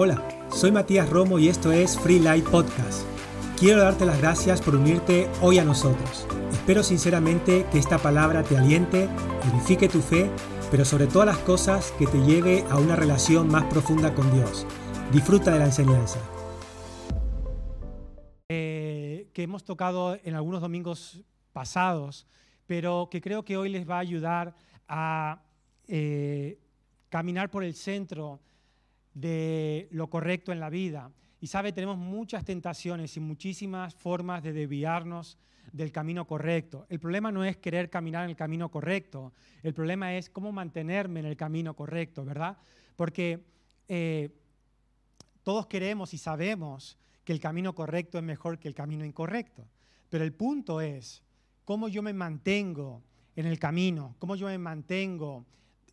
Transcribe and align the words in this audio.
Hola, 0.00 0.22
soy 0.52 0.70
Matías 0.70 1.10
Romo 1.10 1.40
y 1.40 1.48
esto 1.48 1.72
es 1.72 1.98
Free 1.98 2.20
Light 2.20 2.44
Podcast. 2.44 3.04
Quiero 3.58 3.82
darte 3.82 4.06
las 4.06 4.20
gracias 4.20 4.62
por 4.62 4.76
unirte 4.76 5.28
hoy 5.42 5.58
a 5.58 5.64
nosotros. 5.64 6.24
Espero 6.52 6.84
sinceramente 6.84 7.66
que 7.72 7.80
esta 7.80 7.98
palabra 7.98 8.44
te 8.44 8.56
aliente, 8.56 9.08
edifique 9.52 9.88
tu 9.88 10.00
fe, 10.00 10.30
pero 10.70 10.84
sobre 10.84 11.08
todas 11.08 11.26
las 11.26 11.38
cosas 11.38 11.90
que 11.98 12.06
te 12.06 12.18
lleve 12.18 12.62
a 12.70 12.78
una 12.78 12.94
relación 12.94 13.48
más 13.48 13.64
profunda 13.64 14.14
con 14.14 14.32
Dios. 14.32 14.68
Disfruta 15.12 15.52
de 15.52 15.58
la 15.58 15.64
enseñanza. 15.64 16.20
Eh, 18.50 19.30
que 19.32 19.42
hemos 19.42 19.64
tocado 19.64 20.16
en 20.22 20.36
algunos 20.36 20.60
domingos 20.60 21.24
pasados, 21.52 22.28
pero 22.68 23.08
que 23.10 23.20
creo 23.20 23.44
que 23.44 23.56
hoy 23.56 23.68
les 23.68 23.84
va 23.84 23.96
a 23.96 23.98
ayudar 23.98 24.54
a 24.86 25.42
eh, 25.88 26.60
caminar 27.08 27.50
por 27.50 27.64
el 27.64 27.74
centro 27.74 28.38
de 29.20 29.88
lo 29.90 30.08
correcto 30.08 30.52
en 30.52 30.60
la 30.60 30.70
vida. 30.70 31.10
Y 31.40 31.48
sabe, 31.48 31.72
tenemos 31.72 31.98
muchas 31.98 32.44
tentaciones 32.44 33.16
y 33.16 33.20
muchísimas 33.20 33.94
formas 33.94 34.42
de 34.42 34.52
desviarnos 34.52 35.38
del 35.72 35.92
camino 35.92 36.26
correcto. 36.26 36.86
El 36.88 37.00
problema 37.00 37.30
no 37.32 37.44
es 37.44 37.56
querer 37.56 37.90
caminar 37.90 38.24
en 38.24 38.30
el 38.30 38.36
camino 38.36 38.70
correcto, 38.70 39.32
el 39.62 39.74
problema 39.74 40.14
es 40.14 40.30
cómo 40.30 40.52
mantenerme 40.52 41.20
en 41.20 41.26
el 41.26 41.36
camino 41.36 41.74
correcto, 41.74 42.24
¿verdad? 42.24 42.56
Porque 42.96 43.44
eh, 43.88 44.30
todos 45.42 45.66
queremos 45.66 46.14
y 46.14 46.18
sabemos 46.18 46.96
que 47.24 47.32
el 47.32 47.40
camino 47.40 47.74
correcto 47.74 48.18
es 48.18 48.24
mejor 48.24 48.58
que 48.58 48.68
el 48.68 48.74
camino 48.74 49.04
incorrecto, 49.04 49.66
pero 50.08 50.24
el 50.24 50.32
punto 50.32 50.80
es 50.80 51.22
cómo 51.64 51.88
yo 51.88 52.02
me 52.02 52.12
mantengo 52.12 53.02
en 53.36 53.46
el 53.46 53.58
camino, 53.58 54.14
cómo 54.18 54.36
yo 54.36 54.46
me 54.46 54.58
mantengo 54.58 55.44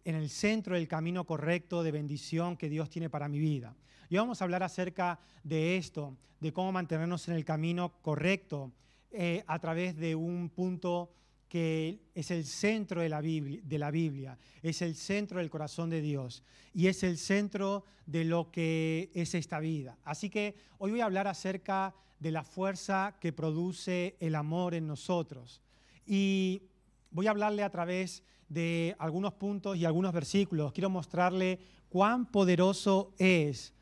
en 0.05 0.15
el 0.15 0.29
centro 0.29 0.75
del 0.75 0.87
camino 0.87 1.25
correcto 1.25 1.83
de 1.83 1.91
bendición 1.91 2.55
que 2.55 2.69
Dios 2.69 2.89
tiene 2.89 3.09
para 3.09 3.27
mi 3.27 3.39
vida. 3.39 3.75
Y 4.09 4.17
vamos 4.17 4.39
a 4.39 4.45
hablar 4.45 4.63
acerca 4.63 5.19
de 5.43 5.77
esto, 5.77 6.15
de 6.39 6.53
cómo 6.53 6.71
mantenernos 6.71 7.27
en 7.27 7.33
el 7.33 7.43
camino 7.43 7.91
correcto 8.01 8.71
eh, 9.11 9.43
a 9.47 9.59
través 9.59 9.97
de 9.97 10.15
un 10.15 10.49
punto 10.49 11.11
que 11.49 12.01
es 12.13 12.31
el 12.31 12.45
centro 12.45 13.01
de 13.01 13.09
la, 13.09 13.21
Biblia, 13.21 13.61
de 13.63 13.79
la 13.79 13.89
Biblia, 13.89 14.37
es 14.61 14.81
el 14.81 14.95
centro 14.95 15.39
del 15.39 15.49
corazón 15.49 15.89
de 15.89 16.01
Dios 16.01 16.43
y 16.73 16.87
es 16.87 17.03
el 17.03 17.17
centro 17.17 17.85
de 18.05 18.25
lo 18.25 18.51
que 18.51 19.09
es 19.13 19.33
esta 19.35 19.59
vida. 19.59 19.97
Así 20.03 20.29
que 20.29 20.55
hoy 20.77 20.91
voy 20.91 21.01
a 21.01 21.05
hablar 21.05 21.27
acerca 21.27 21.95
de 22.19 22.31
la 22.31 22.43
fuerza 22.43 23.15
que 23.19 23.33
produce 23.33 24.17
el 24.19 24.35
amor 24.35 24.73
en 24.73 24.87
nosotros. 24.87 25.61
Y 26.05 26.63
voy 27.11 27.27
a 27.27 27.31
hablarle 27.31 27.63
a 27.63 27.69
través 27.69 28.23
de 28.49 28.95
algunos 28.99 29.33
puntos 29.33 29.77
y 29.77 29.85
algunos 29.85 30.13
versículos. 30.13 30.71
Quiero 30.71 30.89
mostrarle 30.89 31.59
cuán 31.89 32.25
poderoso 32.25 33.13
es 33.17 33.73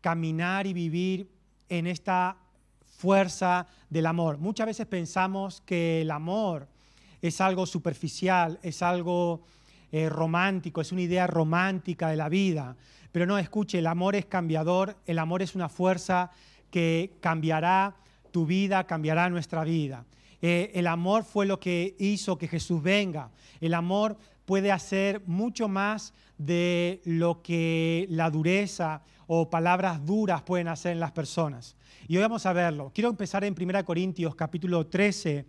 caminar 0.00 0.66
y 0.66 0.72
vivir 0.72 1.28
en 1.68 1.86
esta 1.86 2.36
fuerza 2.84 3.66
del 3.88 4.06
amor. 4.06 4.38
Muchas 4.38 4.66
veces 4.66 4.86
pensamos 4.86 5.62
que 5.62 6.02
el 6.02 6.10
amor 6.10 6.68
es 7.22 7.40
algo 7.40 7.66
superficial, 7.66 8.58
es 8.62 8.82
algo 8.82 9.42
eh, 9.92 10.08
romántico, 10.08 10.80
es 10.80 10.92
una 10.92 11.02
idea 11.02 11.26
romántica 11.26 12.08
de 12.08 12.16
la 12.16 12.28
vida. 12.28 12.76
Pero 13.12 13.26
no, 13.26 13.38
escuche, 13.38 13.78
el 13.78 13.86
amor 13.86 14.14
es 14.16 14.26
cambiador, 14.26 14.96
el 15.06 15.18
amor 15.18 15.42
es 15.42 15.54
una 15.54 15.68
fuerza 15.68 16.30
que 16.70 17.16
cambiará 17.20 17.96
tu 18.30 18.46
vida, 18.46 18.86
cambiará 18.86 19.28
nuestra 19.28 19.64
vida. 19.64 20.04
Eh, 20.42 20.72
el 20.74 20.86
amor 20.86 21.24
fue 21.24 21.46
lo 21.46 21.60
que 21.60 21.96
hizo 21.98 22.38
que 22.38 22.48
Jesús 22.48 22.82
venga. 22.82 23.30
El 23.60 23.74
amor 23.74 24.16
puede 24.46 24.72
hacer 24.72 25.22
mucho 25.26 25.68
más 25.68 26.14
de 26.38 27.02
lo 27.04 27.42
que 27.42 28.06
la 28.08 28.30
dureza 28.30 29.02
o 29.26 29.50
palabras 29.50 30.04
duras 30.04 30.42
pueden 30.42 30.68
hacer 30.68 30.92
en 30.92 31.00
las 31.00 31.12
personas. 31.12 31.76
Y 32.08 32.16
hoy 32.16 32.22
vamos 32.22 32.46
a 32.46 32.52
verlo. 32.52 32.90
Quiero 32.94 33.10
empezar 33.10 33.44
en 33.44 33.54
1 33.58 33.84
Corintios 33.84 34.34
capítulo 34.34 34.86
13, 34.86 35.44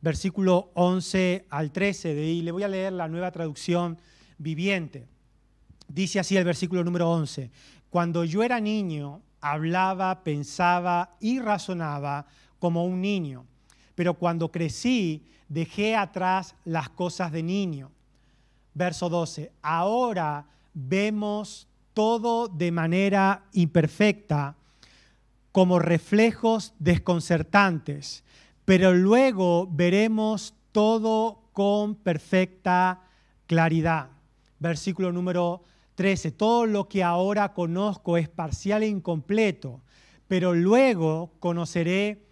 versículo 0.00 0.72
11 0.74 1.46
al 1.48 1.70
13 1.70 2.14
de 2.14 2.22
ahí. 2.22 2.42
Le 2.42 2.52
voy 2.52 2.64
a 2.64 2.68
leer 2.68 2.92
la 2.92 3.08
nueva 3.08 3.30
traducción 3.30 3.98
viviente. 4.36 5.06
Dice 5.86 6.18
así 6.18 6.36
el 6.36 6.44
versículo 6.44 6.82
número 6.82 7.10
11. 7.10 7.50
Cuando 7.88 8.24
yo 8.24 8.42
era 8.42 8.58
niño, 8.58 9.22
hablaba, 9.40 10.24
pensaba 10.24 11.16
y 11.20 11.38
razonaba 11.38 12.26
como 12.58 12.84
un 12.84 13.00
niño 13.00 13.46
pero 13.94 14.14
cuando 14.14 14.50
crecí 14.50 15.26
dejé 15.48 15.96
atrás 15.96 16.54
las 16.64 16.88
cosas 16.88 17.32
de 17.32 17.42
niño. 17.42 17.90
Verso 18.74 19.08
12, 19.08 19.52
ahora 19.62 20.46
vemos 20.72 21.68
todo 21.92 22.48
de 22.48 22.72
manera 22.72 23.44
imperfecta, 23.52 24.56
como 25.52 25.78
reflejos 25.78 26.74
desconcertantes, 26.80 28.24
pero 28.64 28.92
luego 28.92 29.68
veremos 29.70 30.54
todo 30.72 31.44
con 31.52 31.94
perfecta 31.94 33.02
claridad. 33.46 34.08
Versículo 34.58 35.12
número 35.12 35.62
13, 35.94 36.32
todo 36.32 36.66
lo 36.66 36.88
que 36.88 37.04
ahora 37.04 37.52
conozco 37.52 38.16
es 38.16 38.28
parcial 38.28 38.82
e 38.82 38.88
incompleto, 38.88 39.80
pero 40.26 40.54
luego 40.54 41.30
conoceré 41.38 42.26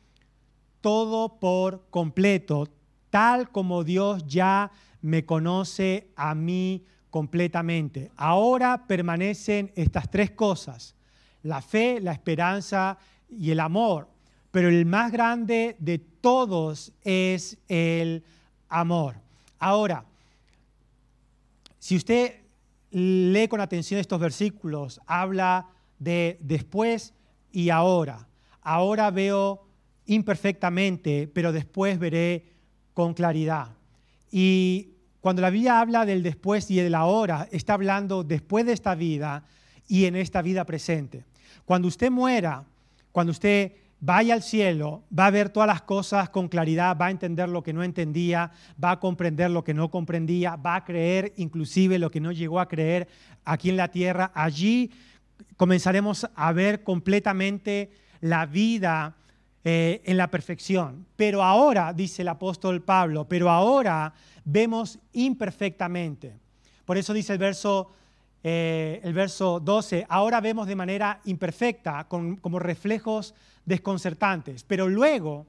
todo 0.83 1.41
por 1.41 1.87
completo, 1.89 2.69
tal 3.09 3.51
como 3.51 3.85
Dios 3.85 4.27
ya 4.27 4.71
me 5.01 5.25
conoce 5.25 6.09
a 6.17 6.35
mí 6.35 6.85
completamente. 7.09 8.11
Ahora 8.17 8.87
permanecen 8.87 9.73
estas 9.75 10.11
tres 10.11 10.31
cosas, 10.33 10.95
la 11.43 11.63
fe, 11.63 12.01
la 12.01 12.13
esperanza 12.13 12.99
y 13.31 13.51
el 13.51 13.61
amor, 13.61 14.09
pero 14.51 14.69
el 14.69 14.85
más 14.85 15.11
grande 15.11 15.77
de 15.79 15.99
todos 15.99 16.93
es 17.03 17.59
el 17.69 18.25
amor. 18.69 19.17
Ahora, 19.59 20.05
si 21.79 21.97
usted 21.97 22.43
lee 22.91 23.49
con 23.49 23.61
atención 23.61 23.99
estos 24.01 24.21
versículos, 24.21 25.01
habla 25.07 25.69
de 25.99 26.39
después 26.41 27.15
y 27.51 27.71
ahora. 27.71 28.29
Ahora 28.61 29.11
veo 29.11 29.67
imperfectamente, 30.07 31.31
pero 31.33 31.53
después 31.53 31.99
veré 31.99 32.53
con 32.95 33.15
claridad. 33.15 33.69
Y 34.31 34.91
cuando 35.21 35.43
la 35.43 35.51
Biblia 35.51 35.81
habla 35.81 36.05
del 36.05 36.23
después 36.23 36.71
y 36.71 36.77
del 36.77 36.95
ahora, 36.95 37.49
está 37.53 37.75
hablando 37.75 38.25
después 38.25 38.67
de 38.67 38.73
esta 38.73 38.95
vida 38.95 39.45
y 39.87 40.07
en 40.07 40.17
esta 40.17 40.43
vida 40.43 40.65
presente. 40.65 41.25
Cuando 41.65 41.89
usted 41.89 42.11
muera, 42.11 42.65
cuando 43.13 43.31
usted 43.31 43.73
vaya 44.01 44.35
al 44.35 44.43
cielo, 44.43 45.05
va 45.17 45.27
a 45.27 45.31
ver 45.31 45.51
todas 45.51 45.69
las 45.69 45.83
cosas 45.83 46.29
con 46.29 46.49
claridad, 46.49 46.97
va 47.01 47.07
a 47.07 47.11
entender 47.13 47.49
lo 47.49 47.63
que 47.63 47.73
no 47.73 47.85
entendía, 47.85 48.51
va 48.83 48.91
a 48.91 49.01
comprender 49.01 49.51
lo 49.51 49.63
que 49.63 49.75
no 49.75 49.93
comprendía, 49.93 50.57
va 50.57 50.75
a 50.75 50.85
creer 50.85 51.33
inclusive 51.37 52.01
lo 52.01 52.11
que 52.11 52.21
no 52.21 52.33
llegó 52.33 52.59
a 52.59 52.69
creer 52.69 53.07
aquí 53.45 53.71
en 53.71 53.77
la 53.77 53.93
tierra. 53.93 54.33
Allí 54.35 54.91
comenzaremos 55.57 56.29
a 56.35 56.53
ver 56.53 56.83
completamente 56.83 57.93
la 58.21 58.45
vida 58.45 59.15
eh, 59.65 60.03
en 60.05 60.17
la 60.17 60.29
perfección. 60.29 61.07
Pero 61.17 61.43
ahora, 61.43 61.93
dice 61.93 62.23
el 62.23 62.29
apóstol 62.29 62.83
Pablo, 62.83 63.29
pero 63.29 63.49
ahora 63.49 64.13
vemos 64.45 64.99
imperfectamente. 65.13 66.37
Por 66.85 66.99
eso 66.99 67.13
dice 67.13 67.33
el 67.33 67.39
verso, 67.39 67.91
eh, 68.43 69.01
el 69.05 69.15
verso 69.15 69.61
12, 69.61 70.07
ahora 70.09 70.41
vemos 70.41 70.67
de 70.67 70.75
manera 70.75 71.21
imperfecta, 71.25 72.09
como 72.09 72.59
reflejos 72.59 73.35
desconcertantes, 73.65 74.65
pero 74.65 74.89
luego, 74.89 75.47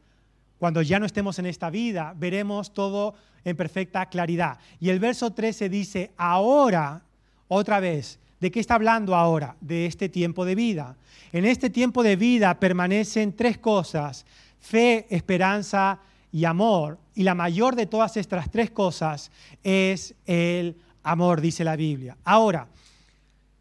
cuando 0.59 0.81
ya 0.81 0.99
no 0.99 1.05
estemos 1.05 1.39
en 1.39 1.47
esta 1.47 1.69
vida, 1.69 2.13
veremos 2.15 2.71
todo 2.73 3.15
en 3.43 3.57
perfecta 3.57 4.05
claridad. 4.05 4.59
Y 4.79 4.89
el 4.89 4.99
verso 4.99 5.33
13 5.33 5.69
dice, 5.69 6.11
ahora, 6.17 7.01
otra 7.47 7.79
vez, 7.79 8.19
¿De 8.43 8.51
qué 8.51 8.59
está 8.59 8.75
hablando 8.75 9.15
ahora? 9.15 9.55
De 9.61 9.85
este 9.85 10.09
tiempo 10.09 10.43
de 10.43 10.53
vida. 10.53 10.97
En 11.31 11.45
este 11.45 11.69
tiempo 11.69 12.03
de 12.03 12.17
vida 12.17 12.59
permanecen 12.59 13.37
tres 13.37 13.57
cosas, 13.57 14.25
fe, 14.59 15.07
esperanza 15.09 16.01
y 16.29 16.43
amor. 16.43 16.99
Y 17.15 17.23
la 17.23 17.35
mayor 17.35 17.77
de 17.77 17.85
todas 17.85 18.17
estas 18.17 18.51
tres 18.51 18.69
cosas 18.69 19.31
es 19.63 20.15
el 20.25 20.75
amor, 21.03 21.39
dice 21.39 21.63
la 21.63 21.77
Biblia. 21.77 22.17
Ahora, 22.25 22.67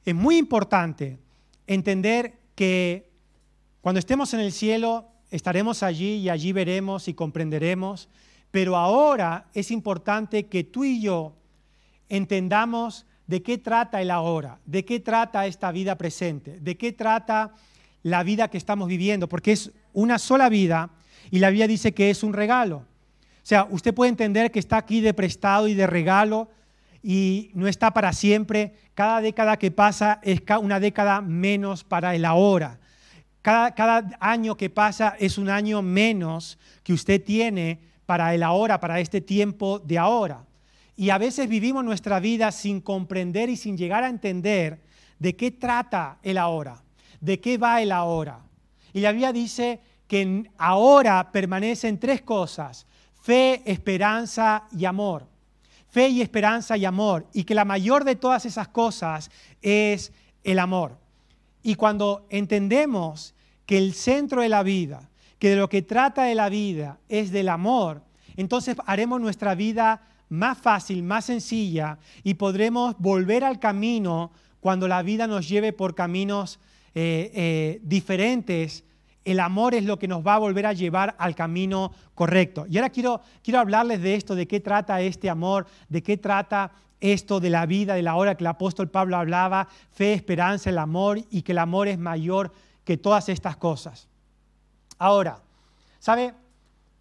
es 0.05 0.17
muy 0.17 0.37
importante 0.37 1.17
entender 1.69 2.35
que 2.57 3.09
cuando 3.83 4.01
estemos 4.01 4.35
en 4.35 4.41
el 4.41 4.51
cielo 4.51 5.07
estaremos 5.31 5.85
allí 5.85 6.15
y 6.15 6.29
allí 6.29 6.51
veremos 6.51 7.07
y 7.07 7.15
comprenderemos, 7.15 8.09
pero 8.51 8.77
ahora 8.77 9.47
es 9.55 9.71
importante 9.71 10.47
que 10.47 10.65
tú 10.65 10.83
y 10.83 11.01
yo 11.01 11.35
entendamos 12.09 13.07
de 13.27 13.43
qué 13.43 13.59
trata 13.59 14.03
el 14.03 14.11
ahora, 14.11 14.59
de 14.67 14.85
qué 14.85 15.01
trata 15.01 15.47
esta 15.47 15.73
vida 15.73 15.97
presente, 15.97 16.59
de 16.61 16.77
qué 16.77 16.93
trata 16.93 17.53
la 18.03 18.23
vida 18.23 18.49
que 18.49 18.59
estamos 18.59 18.89
viviendo, 18.89 19.29
porque 19.29 19.53
es 19.53 19.71
una 19.93 20.19
sola 20.19 20.49
vida 20.49 20.91
y 21.31 21.39
la 21.39 21.51
Biblia 21.51 21.69
dice 21.69 21.93
que 21.93 22.11
es 22.11 22.23
un 22.23 22.33
regalo. 22.33 22.79
O 22.79 23.45
sea, 23.45 23.67
usted 23.71 23.95
puede 23.95 24.11
entender 24.11 24.51
que 24.51 24.59
está 24.59 24.77
aquí 24.77 25.01
de 25.01 25.15
prestado 25.15 25.69
y 25.69 25.75
de 25.75 25.87
regalo 25.87 26.49
y 27.03 27.51
no 27.55 27.67
está 27.67 27.93
para 27.93 28.13
siempre. 28.13 28.75
Cada 28.95 29.21
década 29.21 29.57
que 29.57 29.71
pasa 29.71 30.21
es 30.23 30.41
una 30.61 30.79
década 30.79 31.21
menos 31.21 31.85
para 31.85 32.15
el 32.15 32.25
ahora. 32.25 32.79
Cada, 33.41 33.75
cada 33.75 34.17
año 34.21 34.57
que 34.57 34.71
pasa 34.71 35.17
es 35.19 35.39
un 35.39 35.49
año 35.49 35.83
menos 35.83 36.59
que 36.85 36.93
usted 36.93 37.23
tiene 37.23 37.81
para 38.07 38.35
el 38.35 38.43
ahora, 38.43 38.79
para 38.79 39.01
este 39.01 39.21
tiempo 39.21 39.81
de 39.81 39.99
ahora. 39.99 40.45
Y 41.03 41.11
a 41.11 41.19
veces 41.19 41.49
vivimos 41.49 41.85
nuestra 41.85 42.21
vida 42.21 42.53
sin 42.53 42.81
comprender 42.81 43.51
y 43.51 43.57
sin 43.57 43.77
llegar 43.77 44.05
a 44.05 44.09
entender 44.09 44.79
de 45.19 45.35
qué 45.35 45.51
trata 45.51 46.19
el 46.23 46.39
ahora, 46.39 46.81
de 47.21 47.41
qué 47.41 47.59
va 47.59 47.83
el 47.83 47.91
ahora. 47.91 48.39
Y 48.93 49.01
la 49.01 49.11
Biblia 49.11 49.33
dice 49.33 49.81
que 50.07 50.49
ahora 50.59 51.33
permanecen 51.33 51.99
tres 51.99 52.23
cosas, 52.23 52.87
fe, 53.21 53.63
esperanza 53.65 54.69
y 54.71 54.85
amor. 54.85 55.27
Fe 55.89 56.09
y 56.09 56.23
esperanza 56.23 56.77
y 56.77 56.85
amor. 56.85 57.27
Y 57.33 57.43
que 57.43 57.57
la 57.57 57.65
mayor 57.65 58.05
de 58.05 58.15
todas 58.15 58.47
esas 58.47 58.69
cosas 58.69 59.29
es 59.61 60.13
el 60.45 60.61
amor. 60.61 61.01
Y 61.65 61.75
cuando 61.75 62.29
entendemos 62.31 63.35
que 63.67 63.77
el 63.77 63.95
centro 63.95 64.41
de 64.41 64.49
la 64.49 64.63
vida, 64.63 65.11
que 65.41 65.51
de 65.51 65.57
lo 65.57 65.69
que 65.69 65.83
trata 65.83 66.23
de 66.23 66.37
la 66.37 66.49
vida 66.49 67.01
es 67.09 67.33
del 67.33 67.49
amor, 67.49 68.05
entonces 68.37 68.77
haremos 68.87 69.21
nuestra 69.21 69.57
vida 69.57 70.03
más 70.33 70.59
fácil, 70.59 71.03
más 71.03 71.27
sencilla 71.27 71.99
y 72.25 72.35
podremos 72.35 72.97
volver 72.99 73.45
al 73.45 73.61
camino 73.61 74.33
cuando 74.61 74.89
la 74.89 75.03
vida 75.03 75.27
nos 75.27 75.49
lleve 75.49 75.73
por 75.73 75.95
caminos 75.95 76.59
eh, 76.95 77.31
eh, 77.35 77.81
diferentes 77.83 78.85
el 79.25 79.41
amor 79.41 79.75
es 79.75 79.85
lo 79.85 79.99
que 79.99 80.09
nos 80.09 80.27
va 80.27 80.35
a 80.35 80.39
volver 80.39 80.67
a 80.67 80.73
llevar 80.73 81.15
al 81.19 81.35
camino 81.35 81.93
correcto. 82.15 82.67
Y 82.69 82.77
ahora 82.77 82.91
quiero, 82.91 83.21
quiero 83.43 83.61
hablarles 83.61 84.03
de 84.03 84.15
esto, 84.15 84.35
de 84.35 84.49
qué 84.49 84.61
trata 84.61 85.01
este 85.01 85.31
amor, 85.31 85.67
de 85.89 86.03
qué 86.03 86.17
trata 86.17 86.73
esto 87.01 87.41
de 87.41 87.51
la 87.51 87.67
vida, 87.67 87.95
de 87.95 88.03
la 88.03 88.17
hora 88.17 88.35
que 88.35 88.45
el 88.45 88.49
apóstol 88.49 88.89
Pablo 88.89 89.17
hablaba, 89.17 89.69
fe, 89.93 90.13
esperanza, 90.13 90.71
el 90.71 90.79
amor 90.79 91.21
y 91.31 91.43
que 91.43 91.53
el 91.53 91.59
amor 91.59 91.89
es 91.89 91.99
mayor 91.99 92.53
que 92.85 92.97
todas 92.97 93.29
estas 93.29 93.57
cosas. 93.57 94.09
Ahora, 94.99 95.41
¿sabe 95.99 96.35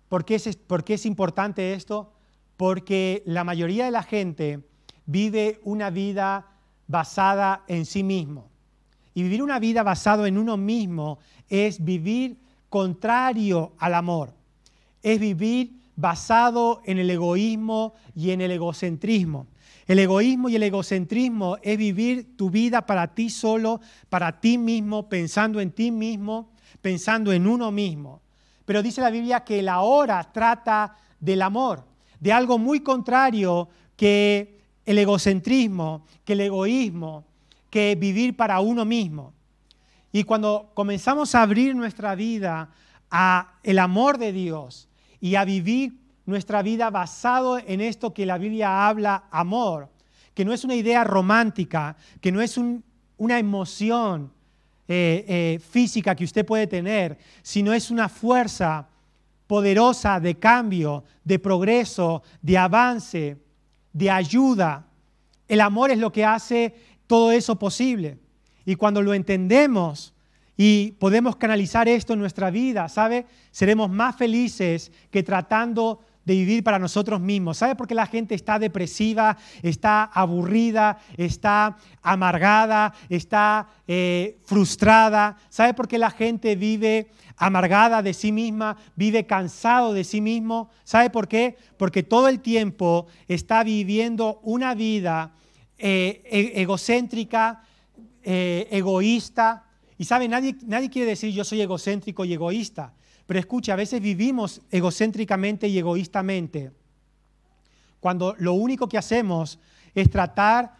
por 0.10 0.26
qué 0.26 0.36
es, 0.36 0.56
por 0.56 0.84
qué 0.84 0.96
es 0.96 1.06
importante 1.06 1.74
esto? 1.74 2.14
Porque 2.62 3.24
la 3.26 3.44
mayoría 3.44 3.86
de 3.86 3.92
la 3.92 4.04
gente 4.04 4.60
vive 5.08 5.60
una 5.64 5.90
vida 5.90 6.46
basada 6.86 7.64
en 7.68 7.88
sí 7.88 8.04
mismo. 8.04 8.52
Y 9.16 9.24
vivir 9.24 9.42
una 9.42 9.58
vida 9.58 9.82
basada 9.82 10.28
en 10.28 10.38
uno 10.38 10.58
mismo 10.58 11.18
es 11.50 11.84
vivir 11.84 12.38
contrario 12.70 13.74
al 13.80 13.96
amor. 13.96 14.36
Es 15.02 15.20
vivir 15.20 15.72
basado 15.96 16.84
en 16.86 17.00
el 17.00 17.10
egoísmo 17.10 17.96
y 18.16 18.30
en 18.30 18.42
el 18.42 18.52
egocentrismo. 18.52 19.48
El 19.88 19.98
egoísmo 19.98 20.48
y 20.48 20.56
el 20.56 20.62
egocentrismo 20.62 21.58
es 21.64 21.80
vivir 21.80 22.38
tu 22.38 22.52
vida 22.52 22.86
para 22.86 23.16
ti 23.16 23.32
solo, 23.32 23.82
para 24.08 24.40
ti 24.40 24.60
mismo, 24.60 25.10
pensando 25.10 25.62
en 25.62 25.72
ti 25.72 25.90
mismo, 25.90 26.52
pensando 26.80 27.34
en 27.34 27.48
uno 27.48 27.72
mismo. 27.72 28.22
Pero 28.66 28.84
dice 28.84 29.02
la 29.02 29.10
Biblia 29.10 29.44
que 29.44 29.64
la 29.64 29.80
hora 29.82 30.32
trata 30.32 30.96
del 31.20 31.42
amor, 31.42 31.90
de 32.22 32.32
algo 32.32 32.58
muy 32.58 32.80
contrario 32.80 33.68
que 33.98 34.62
el 34.86 34.98
egocentrismo, 34.98 36.06
que 36.24 36.34
el 36.34 36.42
egoísmo, 36.42 37.26
que 37.70 37.96
vivir 37.96 38.38
para 38.38 38.62
uno 38.62 38.86
mismo. 38.86 39.34
Y 40.14 40.24
cuando 40.24 40.72
comenzamos 40.74 41.36
a 41.36 41.42
abrir 41.42 41.76
nuestra 41.76 42.16
vida 42.16 42.70
a 43.10 43.54
el 43.64 43.80
amor 43.80 44.18
de 44.18 44.32
Dios 44.32 44.88
y 45.20 45.36
a 45.36 45.44
vivir 45.44 45.94
nuestra 46.26 46.62
vida 46.62 46.90
basado 46.90 47.58
en 47.58 47.82
esto 47.82 48.14
que 48.14 48.26
la 48.26 48.38
Biblia 48.38 48.88
habla, 48.88 49.26
amor, 49.32 49.90
que 50.34 50.46
no 50.46 50.54
es 50.54 50.64
una 50.64 50.76
idea 50.76 51.04
romántica, 51.04 51.98
que 52.22 52.32
no 52.32 52.40
es 52.42 52.58
una 53.18 53.40
emoción 53.40 54.32
eh, 54.88 55.26
eh, 55.28 55.60
física 55.60 56.16
que 56.16 56.24
usted 56.24 56.46
puede 56.46 56.68
tener, 56.68 57.18
sino 57.42 57.74
es 57.74 57.90
una 57.90 58.10
fuerza 58.10 58.88
poderosa 59.52 60.22
de 60.22 60.40
cambio, 60.40 61.04
de 61.26 61.38
progreso, 61.38 62.24
de 62.42 62.58
avance, 62.58 63.38
de 63.92 64.10
ayuda. 64.10 64.88
El 65.46 65.60
amor 65.60 65.92
es 65.92 65.98
lo 65.98 66.10
que 66.10 66.24
hace 66.24 66.74
todo 67.06 67.34
eso 67.34 67.60
posible. 67.60 68.18
Y 68.64 68.76
cuando 68.76 69.02
lo 69.02 69.14
entendemos 69.14 70.14
y 70.56 70.94
podemos 70.94 71.36
canalizar 71.36 71.90
esto 71.90 72.14
en 72.14 72.20
nuestra 72.20 72.50
vida, 72.50 72.88
¿sabe? 72.88 73.26
Seremos 73.52 73.90
más 73.90 74.16
felices 74.16 74.90
que 75.10 75.22
tratando 75.22 76.00
de 76.26 76.34
vivir 76.36 76.64
para 76.64 76.80
nosotros 76.80 77.20
mismos. 77.20 77.58
¿Sabe 77.58 77.76
por 77.76 77.88
qué 77.88 77.96
la 77.96 78.06
gente 78.06 78.36
está 78.36 78.60
depresiva, 78.60 79.38
está 79.62 80.04
aburrida, 80.04 81.00
está 81.18 81.78
amargada, 82.02 82.94
está 83.10 83.68
eh, 83.88 84.40
frustrada? 84.44 85.38
¿Sabe 85.50 85.74
por 85.74 85.88
qué 85.88 85.98
la 85.98 86.12
gente 86.12 86.56
vive 86.56 87.10
amargada 87.38 88.02
de 88.02 88.14
sí 88.14 88.32
misma, 88.32 88.78
vive 88.96 89.26
cansado 89.26 89.94
de 89.94 90.04
sí 90.04 90.22
mismo? 90.22 90.70
¿Sabe 90.84 91.10
por 91.10 91.28
qué? 91.28 91.58
Porque 91.78 92.04
todo 92.04 92.28
el 92.28 92.40
tiempo 92.40 93.08
está 93.28 93.64
viviendo 93.64 94.40
una 94.44 94.76
vida 94.76 95.34
eh, 95.78 96.22
e-, 96.26 96.62
egocéntrica, 96.62 97.64
eh, 98.24 98.68
egoísta. 98.70 99.66
Y 99.98 100.06
sabe, 100.06 100.28
nadie, 100.28 100.56
nadie 100.66 100.90
quiere 100.90 101.10
decir 101.10 101.34
yo 101.34 101.44
soy 101.44 101.62
egocéntrico 101.62 102.26
y 102.26 102.34
egoísta. 102.34 102.94
Pero 103.26 103.40
escucha, 103.40 103.74
a 103.74 103.78
veces 103.78 104.02
vivimos 104.02 104.62
egocéntricamente 104.72 105.68
y 105.68 105.78
egoístamente 105.78 106.72
cuando 108.02 108.36
lo 108.40 108.54
único 108.54 108.90
que 108.90 108.98
hacemos 108.98 109.60
es 109.96 110.10
tratar 110.10 110.74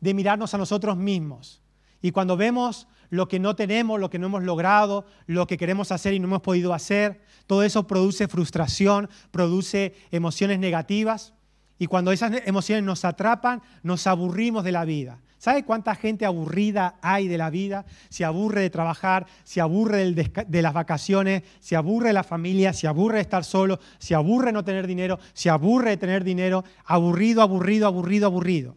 de 0.00 0.14
mirarnos 0.14 0.54
a 0.54 0.58
nosotros 0.58 0.96
mismos. 0.96 1.60
Y 2.02 2.10
cuando 2.10 2.36
vemos 2.36 2.88
lo 3.10 3.28
que 3.28 3.38
no 3.38 3.54
tenemos, 3.54 4.00
lo 4.00 4.10
que 4.10 4.18
no 4.18 4.26
hemos 4.26 4.42
logrado, 4.42 5.04
lo 5.26 5.46
que 5.46 5.58
queremos 5.58 5.92
hacer 5.92 6.14
y 6.14 6.18
no 6.18 6.26
hemos 6.26 6.40
podido 6.40 6.74
hacer, 6.74 7.20
todo 7.46 7.62
eso 7.62 7.86
produce 7.86 8.28
frustración, 8.28 9.10
produce 9.30 9.94
emociones 10.10 10.58
negativas. 10.58 11.34
Y 11.78 11.86
cuando 11.86 12.12
esas 12.12 12.32
emociones 12.46 12.82
nos 12.82 13.04
atrapan, 13.04 13.62
nos 13.82 14.06
aburrimos 14.06 14.64
de 14.64 14.72
la 14.72 14.86
vida. 14.86 15.20
¿Sabe 15.44 15.62
cuánta 15.62 15.94
gente 15.94 16.24
aburrida 16.24 16.94
hay 17.02 17.28
de 17.28 17.36
la 17.36 17.50
vida? 17.50 17.84
Se 18.08 18.24
aburre 18.24 18.62
de 18.62 18.70
trabajar, 18.70 19.26
se 19.42 19.60
aburre 19.60 20.10
de 20.10 20.62
las 20.62 20.72
vacaciones, 20.72 21.42
se 21.60 21.76
aburre 21.76 22.06
de 22.06 22.12
la 22.14 22.24
familia, 22.24 22.72
se 22.72 22.88
aburre 22.88 23.16
de 23.16 23.24
estar 23.24 23.44
solo, 23.44 23.78
se 23.98 24.14
aburre 24.14 24.46
de 24.46 24.52
no 24.54 24.64
tener 24.64 24.86
dinero, 24.86 25.18
se 25.34 25.50
aburre 25.50 25.90
de 25.90 25.96
tener 25.98 26.24
dinero, 26.24 26.64
aburrido, 26.86 27.42
aburrido, 27.42 27.86
aburrido, 27.86 28.24
aburrido. 28.24 28.74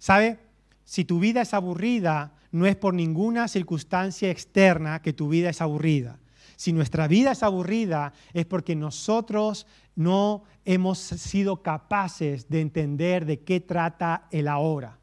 ¿Sabe? 0.00 0.40
Si 0.84 1.04
tu 1.04 1.20
vida 1.20 1.42
es 1.42 1.54
aburrida, 1.54 2.32
no 2.50 2.66
es 2.66 2.74
por 2.74 2.92
ninguna 2.92 3.46
circunstancia 3.46 4.32
externa 4.32 5.00
que 5.00 5.12
tu 5.12 5.28
vida 5.28 5.50
es 5.50 5.60
aburrida. 5.60 6.18
Si 6.56 6.72
nuestra 6.72 7.06
vida 7.06 7.30
es 7.30 7.44
aburrida, 7.44 8.14
es 8.32 8.46
porque 8.46 8.74
nosotros 8.74 9.68
no 9.94 10.42
hemos 10.64 10.98
sido 10.98 11.62
capaces 11.62 12.48
de 12.48 12.62
entender 12.62 13.26
de 13.26 13.44
qué 13.44 13.60
trata 13.60 14.26
el 14.32 14.48
ahora. 14.48 14.98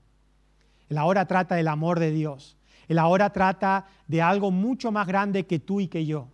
El 0.89 0.98
ahora 0.98 1.25
trata 1.25 1.55
del 1.55 1.67
amor 1.67 2.00
de 2.00 2.12
Dios. 2.12 2.58
El 2.88 2.98
ahora 2.98 3.31
trata 3.31 3.86
de 4.08 4.22
algo 4.22 4.51
mucho 4.51 4.91
más 4.91 5.08
grande 5.08 5.46
que 5.46 5.60
tú 5.60 5.79
y 5.79 5.88
que 5.88 6.05
yo. 6.05 6.27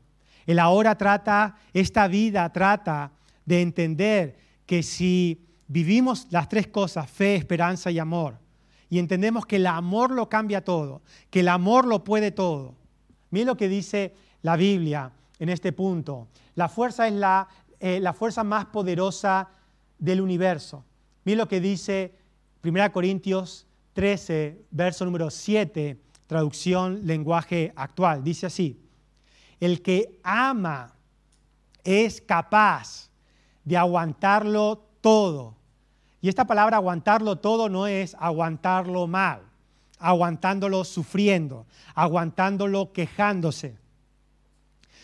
El 0.46 0.60
ahora 0.60 0.98
trata, 0.98 1.58
esta 1.74 2.08
vida 2.08 2.52
trata 2.52 3.12
de 3.46 3.62
entender 3.62 4.38
que 4.66 4.82
si 4.82 5.46
vivimos 5.68 6.28
las 6.32 6.48
tres 6.48 6.68
cosas, 6.68 7.10
fe, 7.10 7.36
esperanza 7.36 7.92
y 7.92 8.00
amor, 8.00 8.38
y 8.90 9.00
entendemos 9.00 9.46
que 9.46 9.58
el 9.58 9.68
amor 9.68 10.12
lo 10.12 10.30
cambia 10.30 10.64
todo, 10.64 11.02
que 11.30 11.42
el 11.42 11.50
amor 11.50 11.86
lo 11.86 12.04
puede 12.04 12.32
todo. 12.32 12.76
Miren 13.32 13.48
lo 13.48 13.58
que 13.58 13.68
dice 13.68 14.14
la 14.42 14.56
Biblia 14.56 15.12
en 15.40 15.50
este 15.50 15.74
punto. 15.74 16.28
La 16.54 16.70
fuerza 16.70 17.08
es 17.08 17.14
la, 17.14 17.48
eh, 17.80 18.00
la 18.00 18.14
fuerza 18.14 18.44
más 18.44 18.66
poderosa 18.68 19.50
del 19.98 20.22
universo. 20.22 20.86
Miren 21.26 21.40
lo 21.40 21.48
que 21.48 21.60
dice 21.60 22.16
1 22.64 22.92
Corintios 22.92 23.68
13, 23.96 24.66
verso 24.72 25.06
número 25.06 25.32
7, 25.32 25.98
traducción 26.28 27.08
lenguaje 27.08 27.72
actual. 27.78 28.26
Dice 28.26 28.46
así, 28.46 28.78
el 29.62 29.82
que 29.82 30.20
ama 30.22 30.94
es 31.82 32.20
capaz 32.20 33.10
de 33.64 33.78
aguantarlo 33.78 34.86
todo. 35.00 35.56
Y 36.20 36.28
esta 36.28 36.46
palabra 36.46 36.76
aguantarlo 36.76 37.38
todo 37.38 37.70
no 37.70 37.88
es 37.88 38.18
aguantarlo 38.20 39.08
mal, 39.08 39.44
aguantándolo 39.98 40.84
sufriendo, 40.84 41.66
aguantándolo 41.94 42.92
quejándose, 42.92 43.78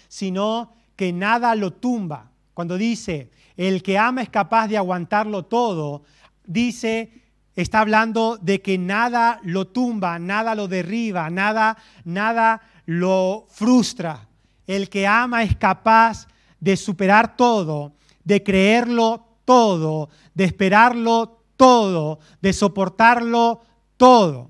sino 0.09 0.73
que 0.97 1.13
nada 1.13 1.55
lo 1.55 1.71
tumba, 1.71 2.29
cuando 2.53 2.77
dice, 2.77 3.31
el 3.55 3.81
que 3.83 3.97
ama 3.97 4.21
es 4.21 4.29
capaz 4.29 4.67
de 4.67 4.77
aguantarlo 4.77 5.45
todo, 5.45 6.03
dice, 6.45 7.21
está 7.55 7.81
hablando 7.81 8.37
de 8.41 8.61
que 8.61 8.77
nada 8.77 9.39
lo 9.43 9.67
tumba, 9.67 10.19
nada 10.19 10.55
lo 10.55 10.67
derriba, 10.67 11.29
nada, 11.29 11.77
nada 12.05 12.61
lo 12.85 13.45
frustra. 13.49 14.27
El 14.67 14.89
que 14.89 15.07
ama 15.07 15.43
es 15.43 15.55
capaz 15.55 16.27
de 16.59 16.77
superar 16.77 17.35
todo, 17.35 17.93
de 18.23 18.43
creerlo 18.43 19.25
todo, 19.45 20.09
de 20.33 20.45
esperarlo 20.45 21.43
todo, 21.57 22.19
de 22.41 22.53
soportarlo 22.53 23.61
todo. 23.97 24.49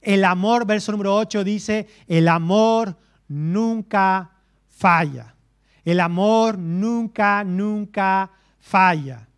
El 0.00 0.24
amor, 0.24 0.66
verso 0.66 0.90
número 0.90 1.14
8 1.14 1.44
dice, 1.44 1.86
el 2.08 2.26
amor 2.26 2.96
nunca 3.28 4.32
falla. 4.68 5.34
El 5.84 6.00
amor 6.00 6.58
nunca, 6.58 7.44
nunca 7.44 8.30
falla. 8.58 9.28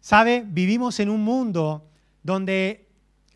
¿Sabe? 0.00 0.44
Vivimos 0.46 0.98
en 1.00 1.10
un 1.10 1.22
mundo 1.22 1.90
donde 2.24 2.88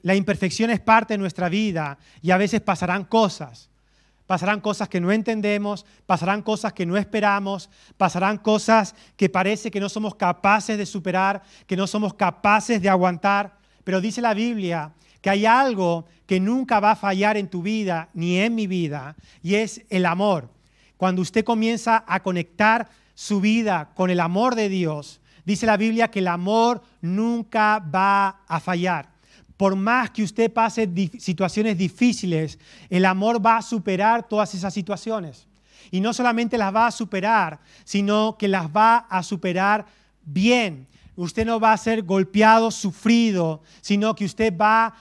la 0.02 0.16
imperfección 0.16 0.70
es 0.70 0.80
parte 0.80 1.14
de 1.14 1.18
nuestra 1.18 1.48
vida 1.48 1.98
y 2.20 2.32
a 2.32 2.36
veces 2.36 2.60
pasarán 2.60 3.04
cosas. 3.04 3.70
Pasarán 4.26 4.60
cosas 4.60 4.88
que 4.88 5.00
no 5.00 5.10
entendemos, 5.10 5.86
pasarán 6.04 6.42
cosas 6.42 6.72
que 6.72 6.84
no 6.84 6.96
esperamos, 6.96 7.70
pasarán 7.96 8.36
cosas 8.38 8.94
que 9.16 9.28
parece 9.30 9.70
que 9.70 9.80
no 9.80 9.88
somos 9.88 10.16
capaces 10.16 10.76
de 10.76 10.84
superar, 10.84 11.42
que 11.66 11.76
no 11.76 11.86
somos 11.86 12.12
capaces 12.12 12.82
de 12.82 12.90
aguantar. 12.90 13.56
Pero 13.84 14.00
dice 14.00 14.20
la 14.20 14.34
Biblia 14.34 14.92
que 15.22 15.30
hay 15.30 15.46
algo 15.46 16.04
que 16.26 16.40
nunca 16.40 16.78
va 16.78 16.92
a 16.92 16.96
fallar 16.96 17.36
en 17.36 17.48
tu 17.48 17.62
vida 17.62 18.10
ni 18.12 18.38
en 18.38 18.54
mi 18.54 18.66
vida 18.66 19.16
y 19.42 19.54
es 19.54 19.82
el 19.88 20.04
amor. 20.04 20.50
Cuando 20.96 21.22
usted 21.22 21.44
comienza 21.44 22.04
a 22.06 22.20
conectar 22.20 22.88
su 23.14 23.40
vida 23.40 23.90
con 23.94 24.10
el 24.10 24.20
amor 24.20 24.54
de 24.54 24.68
Dios, 24.68 25.20
dice 25.48 25.64
la 25.64 25.78
Biblia 25.78 26.10
que 26.10 26.18
el 26.18 26.28
amor 26.28 26.82
nunca 27.00 27.78
va 27.78 28.40
a 28.46 28.60
fallar. 28.60 29.08
Por 29.56 29.76
más 29.76 30.10
que 30.10 30.22
usted 30.22 30.52
pase 30.52 30.86
situaciones 31.18 31.78
difíciles, 31.78 32.58
el 32.90 33.06
amor 33.06 33.44
va 33.44 33.56
a 33.56 33.62
superar 33.62 34.28
todas 34.28 34.54
esas 34.54 34.74
situaciones. 34.74 35.46
Y 35.90 36.00
no 36.00 36.12
solamente 36.12 36.58
las 36.58 36.74
va 36.74 36.86
a 36.86 36.90
superar, 36.90 37.60
sino 37.84 38.36
que 38.38 38.46
las 38.46 38.68
va 38.68 38.98
a 39.08 39.22
superar 39.22 39.86
bien. 40.22 40.86
Usted 41.16 41.46
no 41.46 41.58
va 41.58 41.72
a 41.72 41.78
ser 41.78 42.02
golpeado, 42.02 42.70
sufrido, 42.70 43.62
sino 43.80 44.14
que 44.14 44.26
usted 44.26 44.54
va, 44.54 44.94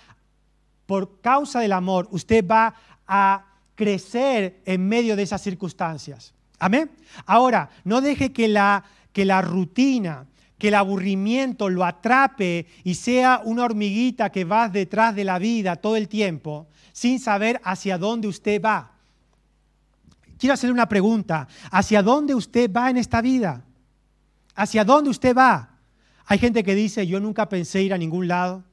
por 0.85 1.19
causa 1.19 1.59
del 1.59 1.73
amor, 1.73 2.07
usted 2.11 2.47
va 2.47 2.73
a 3.05 3.43
crecer 3.75 4.61
en 4.65 4.87
medio 4.87 5.17
de 5.17 5.23
esas 5.23 5.41
circunstancias. 5.41 6.33
Amén. 6.57 6.89
Ahora, 7.25 7.69
no 7.83 7.99
deje 7.99 8.31
que 8.31 8.47
la, 8.47 8.85
que 9.11 9.25
la 9.25 9.41
rutina, 9.41 10.25
que 10.57 10.69
el 10.69 10.75
aburrimiento 10.75 11.69
lo 11.69 11.85
atrape 11.85 12.67
y 12.83 12.95
sea 12.95 13.41
una 13.43 13.63
hormiguita 13.63 14.31
que 14.31 14.43
va 14.43 14.69
detrás 14.69 15.15
de 15.15 15.23
la 15.23 15.39
vida 15.39 15.75
todo 15.75 15.95
el 15.95 16.07
tiempo 16.07 16.67
sin 16.91 17.19
saber 17.19 17.61
hacia 17.63 17.97
dónde 17.97 18.27
usted 18.27 18.61
va. 18.61 18.93
Quiero 20.37 20.53
hacerle 20.53 20.73
una 20.73 20.89
pregunta. 20.89 21.47
¿Hacia 21.71 22.01
dónde 22.01 22.35
usted 22.35 22.71
va 22.71 22.89
en 22.89 22.97
esta 22.97 23.21
vida? 23.21 23.63
¿Hacia 24.55 24.83
dónde 24.83 25.09
usted 25.09 25.35
va? 25.35 25.77
Hay 26.25 26.39
gente 26.39 26.63
que 26.63 26.75
dice, 26.75 27.07
yo 27.07 27.19
nunca 27.19 27.49
pensé 27.49 27.81
ir 27.83 27.93
a 27.93 27.97
ningún 27.97 28.27
lado. 28.27 28.63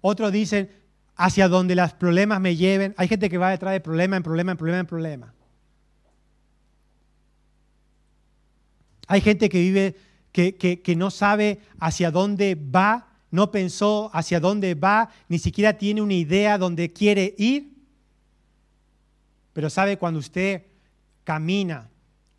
Otros 0.00 0.32
dicen, 0.32 0.70
hacia 1.16 1.48
donde 1.48 1.74
los 1.74 1.92
problemas 1.94 2.40
me 2.40 2.56
lleven. 2.56 2.94
Hay 2.96 3.08
gente 3.08 3.30
que 3.30 3.38
va 3.38 3.50
detrás 3.50 3.72
de 3.72 3.80
problema 3.80 4.16
en 4.16 4.22
problema 4.22 4.52
en 4.52 4.58
problema 4.58 4.80
en 4.80 4.86
problema. 4.86 5.34
Hay 9.06 9.20
gente 9.20 9.48
que 9.48 9.58
vive, 9.58 9.96
que, 10.32 10.94
no 10.96 11.10
sabe 11.10 11.60
hacia 11.78 12.10
dónde 12.10 12.54
va, 12.54 13.08
no 13.30 13.50
pensó 13.50 14.10
hacia 14.12 14.40
dónde 14.40 14.74
va, 14.74 15.10
ni 15.28 15.38
siquiera 15.38 15.78
tiene 15.78 16.02
una 16.02 16.14
idea 16.14 16.58
dónde 16.58 16.92
quiere 16.92 17.34
ir. 17.38 17.72
Pero 19.52 19.70
sabe 19.70 19.98
cuando 19.98 20.18
usted 20.18 20.62
camina 21.24 21.90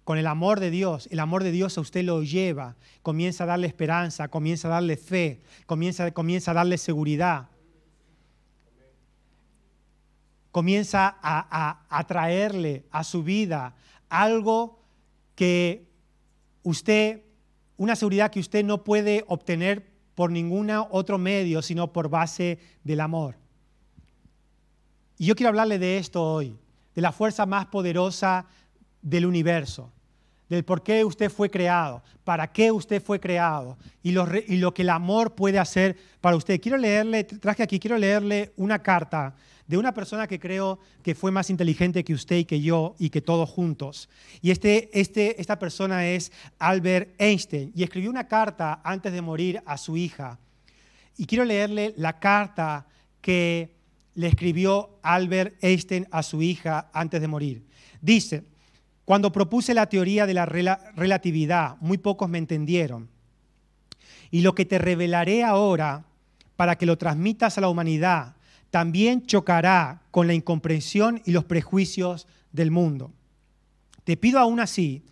con 0.03 0.17
el 0.17 0.27
amor 0.27 0.59
de 0.59 0.69
Dios, 0.71 1.07
el 1.11 1.19
amor 1.19 1.43
de 1.43 1.51
Dios 1.51 1.77
a 1.77 1.81
usted 1.81 2.03
lo 2.03 2.23
lleva, 2.23 2.75
comienza 3.01 3.45
a 3.45 3.47
darle 3.47 3.67
esperanza, 3.67 4.27
comienza 4.27 4.67
a 4.67 4.71
darle 4.71 4.97
fe, 4.97 5.41
comienza, 5.65 6.11
comienza 6.11 6.51
a 6.51 6.55
darle 6.55 6.77
seguridad 6.77 7.47
comienza 10.53 11.17
a, 11.19 11.79
atraerle 11.89 12.85
a 12.91 13.03
su 13.03 13.23
vida 13.23 13.73
algo 14.07 14.79
que 15.35 15.89
usted, 16.61 17.23
una 17.77 17.95
seguridad 17.95 18.31
que 18.31 18.39
usted 18.39 18.63
no 18.63 18.83
puede 18.83 19.23
obtener 19.27 19.91
por 20.15 20.31
ningún 20.31 20.69
otro 20.69 21.17
medio, 21.17 21.61
sino 21.61 21.91
por 21.91 22.09
base 22.09 22.59
del 22.83 23.01
amor. 23.01 23.35
Y 25.17 25.25
yo 25.25 25.35
quiero 25.35 25.49
hablarle 25.49 25.79
de 25.79 25.97
esto 25.97 26.23
hoy, 26.23 26.57
de 26.93 27.01
la 27.01 27.11
fuerza 27.11 27.45
más 27.45 27.67
poderosa 27.67 28.45
del 29.01 29.25
universo, 29.25 29.91
del 30.49 30.63
por 30.63 30.83
qué 30.83 31.03
usted 31.03 31.29
fue 31.29 31.49
creado, 31.49 32.03
para 32.23 32.51
qué 32.51 32.71
usted 32.71 33.01
fue 33.01 33.19
creado 33.19 33.77
y 34.01 34.11
lo, 34.11 34.27
y 34.47 34.57
lo 34.57 34.73
que 34.73 34.83
el 34.83 34.89
amor 34.89 35.35
puede 35.35 35.59
hacer 35.59 35.97
para 36.21 36.35
usted. 36.35 36.59
Quiero 36.61 36.77
leerle, 36.77 37.23
traje 37.23 37.63
aquí, 37.63 37.79
quiero 37.79 37.97
leerle 37.97 38.53
una 38.57 38.79
carta 38.79 39.35
de 39.67 39.77
una 39.77 39.93
persona 39.93 40.27
que 40.27 40.39
creo 40.39 40.79
que 41.01 41.15
fue 41.15 41.31
más 41.31 41.49
inteligente 41.49 42.03
que 42.03 42.13
usted 42.13 42.37
y 42.37 42.45
que 42.45 42.61
yo 42.61 42.95
y 42.99 43.09
que 43.09 43.21
todos 43.21 43.49
juntos. 43.49 44.09
Y 44.41 44.51
este, 44.51 44.89
este, 44.99 45.39
esta 45.39 45.57
persona 45.57 46.07
es 46.07 46.31
Albert 46.59 47.15
Einstein 47.17 47.71
y 47.75 47.83
escribió 47.83 48.09
una 48.09 48.27
carta 48.27 48.81
antes 48.83 49.13
de 49.13 49.21
morir 49.21 49.61
a 49.65 49.77
su 49.77 49.97
hija. 49.97 50.39
Y 51.17 51.25
quiero 51.25 51.45
leerle 51.45 51.93
la 51.97 52.19
carta 52.19 52.87
que 53.21 53.75
le 54.15 54.27
escribió 54.27 54.99
Albert 55.01 55.55
Einstein 55.63 56.07
a 56.11 56.23
su 56.23 56.41
hija 56.41 56.89
antes 56.93 57.21
de 57.21 57.27
morir. 57.27 57.65
Dice, 58.01 58.43
cuando 59.05 59.31
propuse 59.31 59.73
la 59.73 59.87
teoría 59.87 60.25
de 60.25 60.33
la 60.33 60.45
relatividad, 60.45 61.77
muy 61.81 61.97
pocos 61.97 62.29
me 62.29 62.37
entendieron. 62.37 63.09
Y 64.31 64.41
lo 64.41 64.55
que 64.55 64.65
te 64.65 64.77
revelaré 64.77 65.43
ahora, 65.43 66.05
para 66.55 66.77
que 66.77 66.85
lo 66.85 66.97
transmitas 66.97 67.57
a 67.57 67.61
la 67.61 67.69
humanidad, 67.69 68.35
también 68.71 69.25
chocará 69.25 70.01
con 70.09 70.25
la 70.25 70.33
incomprensión 70.33 71.21
y 71.25 71.31
los 71.31 71.45
prejuicios 71.45 72.27
del 72.51 72.71
mundo. 72.71 73.11
Te 74.03 74.17
pido 74.17 74.39
aún 74.39 74.59
así 74.59 75.03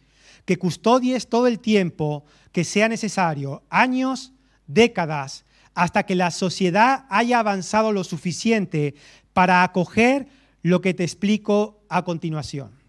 que 0.45 0.57
custodies 0.57 1.27
todo 1.27 1.47
el 1.47 1.59
tiempo 1.59 2.25
que 2.51 2.63
sea 2.63 2.89
necesario, 2.89 3.63
años, 3.69 4.33
décadas, 4.67 5.45
hasta 5.73 6.03
que 6.03 6.15
la 6.15 6.31
sociedad 6.31 7.05
haya 7.09 7.39
avanzado 7.39 7.91
lo 7.91 8.03
suficiente 8.03 8.95
para 9.33 9.63
acoger 9.63 10.27
lo 10.63 10.81
que 10.81 10.93
te 10.93 11.03
explico 11.03 11.79
a 11.87 12.03
continuación. 12.03 12.80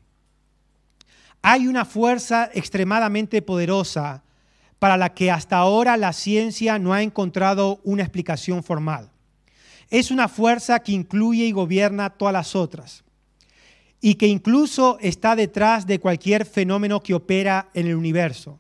Hay 1.43 1.67
una 1.67 1.85
fuerza 1.85 2.51
extremadamente 2.55 3.43
poderosa 3.43 4.23
para 4.79 4.97
la 4.97 5.13
que 5.15 5.31
hasta 5.31 5.57
ahora 5.57 5.97
la 5.97 6.13
ciencia 6.13 6.79
no 6.79 6.93
ha 6.93 7.03
encontrado 7.03 7.81
una 7.85 8.03
explicación 8.03 8.63
formal 8.63 9.13
es 9.93 10.11
una 10.11 10.27
fuerza 10.27 10.81
que 10.81 10.93
incluye 10.93 11.45
y 11.45 11.53
gobierna 11.53 12.09
todas 12.09 12.33
las 12.33 12.57
otras 12.57 13.05
y 14.01 14.15
que 14.15 14.27
incluso 14.27 14.97
está 15.03 15.37
detrás 15.37 15.87
de 15.87 16.01
cualquier 16.01 16.47
fenómeno 16.47 17.03
que 17.03 17.13
opera 17.13 17.69
en 17.75 17.87
el 17.87 17.97
universo 17.97 18.59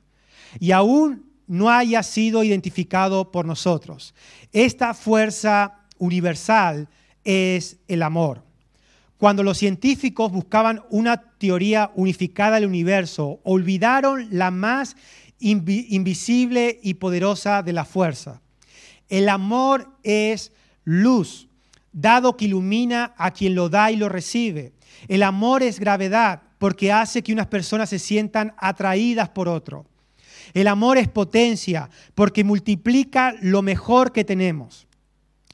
y 0.61 0.73
aún 0.73 1.25
no 1.47 1.71
haya 1.71 2.03
sido 2.03 2.45
identificado 2.45 3.33
por 3.33 3.47
nosotros. 3.47 4.15
Esta 4.53 4.93
fuerza 4.93 5.87
universal 5.97 6.87
es 7.25 7.79
el 7.89 8.03
amor. 8.03 8.45
Cuando 9.23 9.45
los 9.45 9.59
científicos 9.59 10.33
buscaban 10.33 10.83
una 10.91 11.17
teoría 11.17 11.93
unificada 11.95 12.57
del 12.57 12.67
universo, 12.67 13.39
olvidaron 13.45 14.27
la 14.33 14.51
más 14.51 14.97
invisible 15.39 16.81
y 16.83 16.95
poderosa 16.95 17.63
de 17.63 17.73
la 17.73 17.85
fuerza. 17.85 18.41
El 19.09 19.29
amor 19.29 19.89
es 20.03 20.51
luz, 20.83 21.47
dado 21.93 22.37
que 22.37 22.47
ilumina 22.47 23.15
a 23.17 23.31
quien 23.31 23.55
lo 23.55 23.69
da 23.69 23.93
y 23.93 23.97
lo 23.97 24.09
recibe. 24.09 24.73
El 25.07 25.23
amor 25.23 25.63
es 25.63 25.79
gravedad 25.79 26.43
porque 26.59 26.91
hace 26.91 27.23
que 27.23 27.33
unas 27.33 27.47
personas 27.47 27.91
se 27.91 28.01
sientan 28.01 28.57
atraídas 28.59 29.29
por 29.29 29.49
otro. 29.49 29.87
El 30.53 30.67
amor 30.67 30.99
es 30.99 31.07
potencia 31.07 31.91
porque 32.17 32.43
multiplica 32.43 33.37
lo 33.41 33.63
mejor 33.63 34.11
que 34.11 34.25
tenemos 34.25 34.89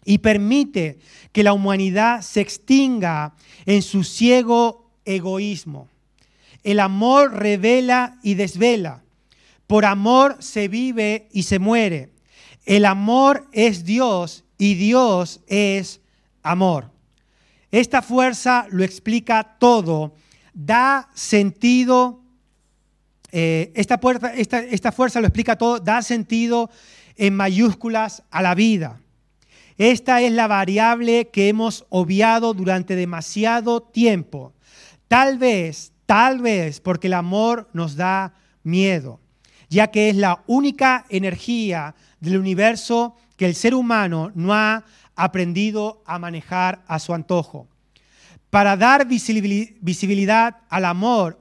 y 0.08 0.18
permite 0.18 0.98
que 1.32 1.42
la 1.42 1.52
humanidad 1.52 2.22
se 2.22 2.40
extinga 2.40 3.34
en 3.66 3.82
su 3.82 4.04
ciego 4.04 4.90
egoísmo. 5.04 5.86
El 6.64 6.80
amor 6.80 7.34
revela 7.34 8.18
y 8.22 8.32
desvela. 8.32 9.02
Por 9.66 9.84
amor 9.84 10.38
se 10.40 10.66
vive 10.66 11.28
y 11.30 11.42
se 11.42 11.58
muere. 11.58 12.08
El 12.64 12.86
amor 12.86 13.48
es 13.52 13.84
Dios 13.84 14.44
y 14.56 14.76
Dios 14.76 15.40
es 15.46 16.00
amor. 16.42 16.90
Esta 17.70 18.00
fuerza 18.00 18.66
lo 18.70 18.84
explica 18.84 19.58
todo, 19.58 20.14
da 20.54 21.10
sentido, 21.12 22.22
eh, 23.30 23.72
esta, 23.74 24.00
esta 24.32 24.90
fuerza 24.90 25.20
lo 25.20 25.26
explica 25.26 25.56
todo, 25.56 25.80
da 25.80 26.00
sentido 26.00 26.70
en 27.16 27.36
mayúsculas 27.36 28.22
a 28.30 28.40
la 28.40 28.54
vida. 28.54 29.02
Esta 29.78 30.20
es 30.22 30.32
la 30.32 30.48
variable 30.48 31.28
que 31.28 31.48
hemos 31.48 31.86
obviado 31.88 32.52
durante 32.52 32.96
demasiado 32.96 33.80
tiempo. 33.80 34.52
Tal 35.06 35.38
vez, 35.38 35.92
tal 36.04 36.40
vez 36.40 36.80
porque 36.80 37.06
el 37.06 37.14
amor 37.14 37.68
nos 37.72 37.94
da 37.94 38.34
miedo, 38.64 39.20
ya 39.68 39.86
que 39.92 40.08
es 40.08 40.16
la 40.16 40.42
única 40.48 41.06
energía 41.10 41.94
del 42.18 42.38
universo 42.38 43.14
que 43.36 43.46
el 43.46 43.54
ser 43.54 43.72
humano 43.72 44.32
no 44.34 44.52
ha 44.52 44.84
aprendido 45.14 46.02
a 46.04 46.18
manejar 46.18 46.82
a 46.88 46.98
su 46.98 47.14
antojo. 47.14 47.68
Para 48.50 48.76
dar 48.76 49.06
visibilidad 49.06 50.56
al 50.68 50.86
amor, 50.86 51.38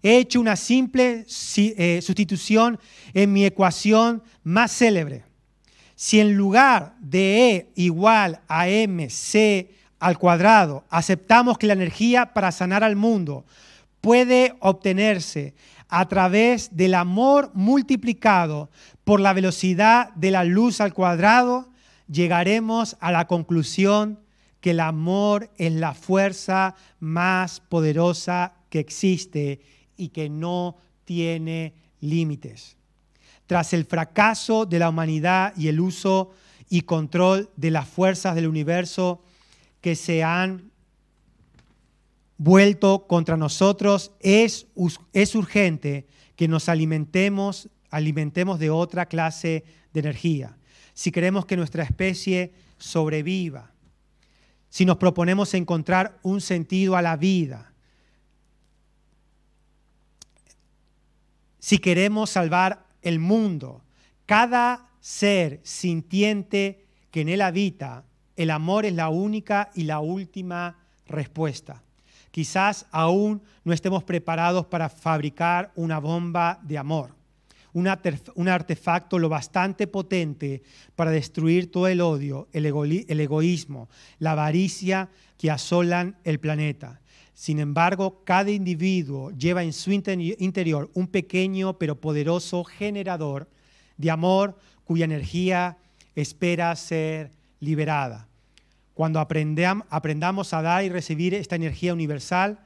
he 0.00 0.18
hecho 0.18 0.40
una 0.40 0.54
simple 0.54 1.26
eh, 1.56 2.00
sustitución 2.02 2.78
en 3.14 3.32
mi 3.32 3.44
ecuación 3.44 4.22
más 4.44 4.70
célebre. 4.70 5.29
Si 6.02 6.18
en 6.18 6.34
lugar 6.34 6.96
de 6.98 7.50
E 7.50 7.72
igual 7.74 8.40
a 8.48 8.64
mc 8.68 9.68
al 9.98 10.16
cuadrado 10.16 10.86
aceptamos 10.88 11.58
que 11.58 11.66
la 11.66 11.74
energía 11.74 12.32
para 12.32 12.52
sanar 12.52 12.82
al 12.82 12.96
mundo 12.96 13.44
puede 14.00 14.54
obtenerse 14.60 15.52
a 15.90 16.08
través 16.08 16.74
del 16.74 16.94
amor 16.94 17.50
multiplicado 17.52 18.70
por 19.04 19.20
la 19.20 19.34
velocidad 19.34 20.08
de 20.14 20.30
la 20.30 20.44
luz 20.44 20.80
al 20.80 20.94
cuadrado, 20.94 21.68
llegaremos 22.10 22.96
a 23.00 23.12
la 23.12 23.26
conclusión 23.26 24.20
que 24.62 24.70
el 24.70 24.80
amor 24.80 25.50
es 25.58 25.70
la 25.70 25.92
fuerza 25.92 26.76
más 26.98 27.60
poderosa 27.60 28.54
que 28.70 28.78
existe 28.78 29.60
y 29.98 30.08
que 30.08 30.30
no 30.30 30.78
tiene 31.04 31.74
límites. 32.00 32.79
Tras 33.50 33.72
el 33.72 33.84
fracaso 33.84 34.64
de 34.64 34.78
la 34.78 34.90
humanidad 34.90 35.52
y 35.56 35.66
el 35.66 35.80
uso 35.80 36.30
y 36.68 36.82
control 36.82 37.50
de 37.56 37.72
las 37.72 37.88
fuerzas 37.88 38.36
del 38.36 38.46
universo 38.46 39.24
que 39.80 39.96
se 39.96 40.22
han 40.22 40.70
vuelto 42.38 43.08
contra 43.08 43.36
nosotros, 43.36 44.12
es, 44.20 44.68
es 45.12 45.34
urgente 45.34 46.06
que 46.36 46.46
nos 46.46 46.68
alimentemos, 46.68 47.68
alimentemos 47.90 48.60
de 48.60 48.70
otra 48.70 49.06
clase 49.06 49.64
de 49.92 49.98
energía. 49.98 50.56
Si 50.94 51.10
queremos 51.10 51.44
que 51.44 51.56
nuestra 51.56 51.82
especie 51.82 52.52
sobreviva, 52.78 53.72
si 54.68 54.84
nos 54.84 54.98
proponemos 54.98 55.54
encontrar 55.54 56.20
un 56.22 56.40
sentido 56.40 56.94
a 56.94 57.02
la 57.02 57.16
vida, 57.16 57.72
si 61.58 61.78
queremos 61.78 62.30
salvar 62.30 62.88
el 63.02 63.18
mundo, 63.18 63.82
cada 64.26 64.88
ser 65.00 65.60
sintiente 65.62 66.84
que 67.10 67.22
en 67.22 67.28
él 67.28 67.40
habita, 67.40 68.04
el 68.36 68.50
amor 68.50 68.86
es 68.86 68.94
la 68.94 69.08
única 69.08 69.70
y 69.74 69.84
la 69.84 70.00
última 70.00 70.78
respuesta. 71.06 71.82
Quizás 72.30 72.86
aún 72.90 73.42
no 73.64 73.72
estemos 73.72 74.04
preparados 74.04 74.66
para 74.66 74.88
fabricar 74.88 75.72
una 75.74 75.98
bomba 75.98 76.60
de 76.62 76.78
amor, 76.78 77.10
un 77.72 78.48
artefacto 78.48 79.18
lo 79.18 79.28
bastante 79.28 79.86
potente 79.86 80.62
para 80.96 81.10
destruir 81.10 81.70
todo 81.70 81.86
el 81.88 82.00
odio, 82.00 82.48
el, 82.52 82.66
egoísmo, 82.66 83.88
la 84.18 84.32
avaricia 84.32 85.08
que 85.38 85.50
asolan 85.50 86.16
el 86.24 86.40
planeta. 86.40 87.00
Sin 87.40 87.58
embargo, 87.58 88.20
cada 88.26 88.50
individuo 88.50 89.30
lleva 89.30 89.62
en 89.62 89.72
su 89.72 89.92
interior 89.92 90.90
un 90.92 91.06
pequeño 91.06 91.78
pero 91.78 91.98
poderoso 91.98 92.64
generador 92.64 93.48
de 93.96 94.10
amor 94.10 94.58
cuya 94.84 95.06
energía 95.06 95.78
espera 96.14 96.76
ser 96.76 97.30
liberada. 97.58 98.28
Cuando 98.92 99.20
aprendamos 99.20 100.52
a 100.52 100.60
dar 100.60 100.84
y 100.84 100.90
recibir 100.90 101.32
esta 101.32 101.56
energía 101.56 101.94
universal, 101.94 102.58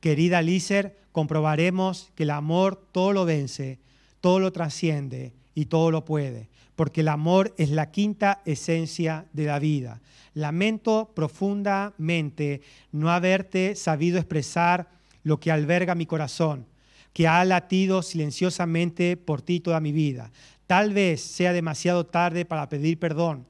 querida 0.00 0.42
Lícer, 0.42 0.98
comprobaremos 1.12 2.10
que 2.16 2.24
el 2.24 2.30
amor 2.30 2.84
todo 2.90 3.12
lo 3.12 3.26
vence 3.26 3.78
todo 4.20 4.40
lo 4.40 4.50
trasciende 4.50 5.34
y 5.56 5.66
todo 5.66 5.90
lo 5.90 6.04
puede, 6.04 6.50
porque 6.76 7.00
el 7.00 7.08
amor 7.08 7.54
es 7.56 7.70
la 7.70 7.90
quinta 7.90 8.42
esencia 8.44 9.24
de 9.32 9.46
la 9.46 9.58
vida. 9.58 10.02
Lamento 10.34 11.10
profundamente 11.14 12.60
no 12.92 13.10
haberte 13.10 13.74
sabido 13.74 14.18
expresar 14.18 14.86
lo 15.24 15.40
que 15.40 15.50
alberga 15.50 15.94
mi 15.94 16.04
corazón, 16.04 16.66
que 17.14 17.26
ha 17.26 17.42
latido 17.46 18.02
silenciosamente 18.02 19.16
por 19.16 19.40
ti 19.40 19.60
toda 19.60 19.80
mi 19.80 19.92
vida. 19.92 20.30
Tal 20.66 20.92
vez 20.92 21.22
sea 21.22 21.54
demasiado 21.54 22.04
tarde 22.04 22.44
para 22.44 22.68
pedir 22.68 22.98
perdón, 22.98 23.46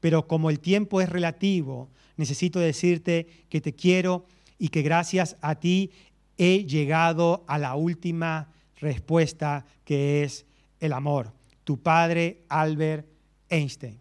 pero 0.00 0.26
como 0.26 0.50
el 0.50 0.58
tiempo 0.58 1.00
es 1.00 1.08
relativo, 1.08 1.88
necesito 2.16 2.58
decirte 2.58 3.28
que 3.48 3.60
te 3.60 3.74
quiero 3.74 4.26
y 4.58 4.70
que 4.70 4.82
gracias 4.82 5.36
a 5.40 5.54
ti 5.54 5.92
he 6.36 6.64
llegado 6.64 7.44
a 7.46 7.58
la 7.58 7.76
última 7.76 8.48
respuesta 8.80 9.64
que 9.84 10.24
es 10.24 10.46
el 10.80 10.92
amor. 10.92 11.33
Tu 11.64 11.80
padre, 11.80 12.44
Albert 12.48 13.06
Einstein. 13.48 13.98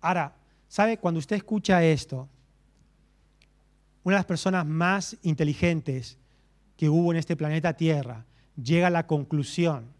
Ahora, 0.00 0.36
¿sabe? 0.68 0.98
Cuando 0.98 1.18
usted 1.18 1.36
escucha 1.36 1.82
esto, 1.82 2.28
una 4.04 4.16
de 4.16 4.20
las 4.20 4.26
personas 4.26 4.66
más 4.66 5.16
inteligentes 5.22 6.18
que 6.76 6.88
hubo 6.88 7.10
en 7.12 7.18
este 7.18 7.36
planeta 7.36 7.72
Tierra 7.72 8.24
llega 8.62 8.86
a 8.86 8.90
la 8.90 9.06
conclusión 9.06 9.92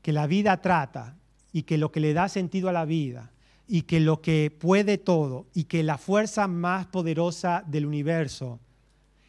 que 0.00 0.12
la 0.12 0.26
vida 0.26 0.62
trata 0.62 1.16
y 1.52 1.64
que 1.64 1.76
lo 1.76 1.92
que 1.92 2.00
le 2.00 2.14
da 2.14 2.28
sentido 2.28 2.68
a 2.68 2.72
la 2.72 2.84
vida 2.84 3.32
y 3.66 3.82
que 3.82 4.00
lo 4.00 4.22
que 4.22 4.50
puede 4.56 4.96
todo 4.96 5.46
y 5.52 5.64
que 5.64 5.82
la 5.82 5.98
fuerza 5.98 6.46
más 6.46 6.86
poderosa 6.86 7.64
del 7.66 7.84
universo 7.84 8.60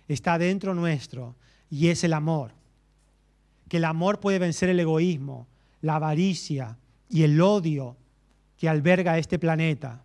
está 0.07 0.37
dentro 0.37 0.73
nuestro 0.73 1.35
y 1.69 1.87
es 1.87 2.03
el 2.03 2.13
amor 2.13 2.53
que 3.69 3.77
el 3.77 3.85
amor 3.85 4.19
puede 4.19 4.39
vencer 4.39 4.67
el 4.67 4.79
egoísmo, 4.79 5.47
la 5.81 5.95
avaricia 5.95 6.77
y 7.09 7.23
el 7.23 7.39
odio 7.41 7.97
que 8.57 8.69
alberga 8.69 9.17
este 9.17 9.39
planeta. 9.39 10.03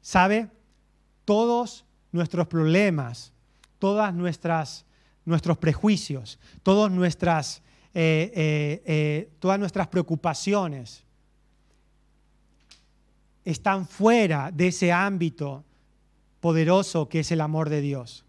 ¿Sabe? 0.00 0.50
Todos 1.24 1.84
nuestros 2.12 2.46
problemas, 2.46 3.32
nuestras, 4.14 4.86
nuestros 5.24 5.58
prejuicios, 5.58 6.38
todas 6.62 6.90
nuestras, 6.90 7.62
eh, 7.92 8.32
eh, 8.34 8.82
eh, 8.86 9.30
todas 9.38 9.58
nuestras 9.58 9.88
preocupaciones 9.88 11.04
están 13.44 13.86
fuera 13.86 14.50
de 14.50 14.68
ese 14.68 14.90
ámbito 14.90 15.64
poderoso 16.40 17.08
que 17.08 17.20
es 17.20 17.30
el 17.30 17.40
amor 17.40 17.68
de 17.68 17.80
Dios. 17.80 18.24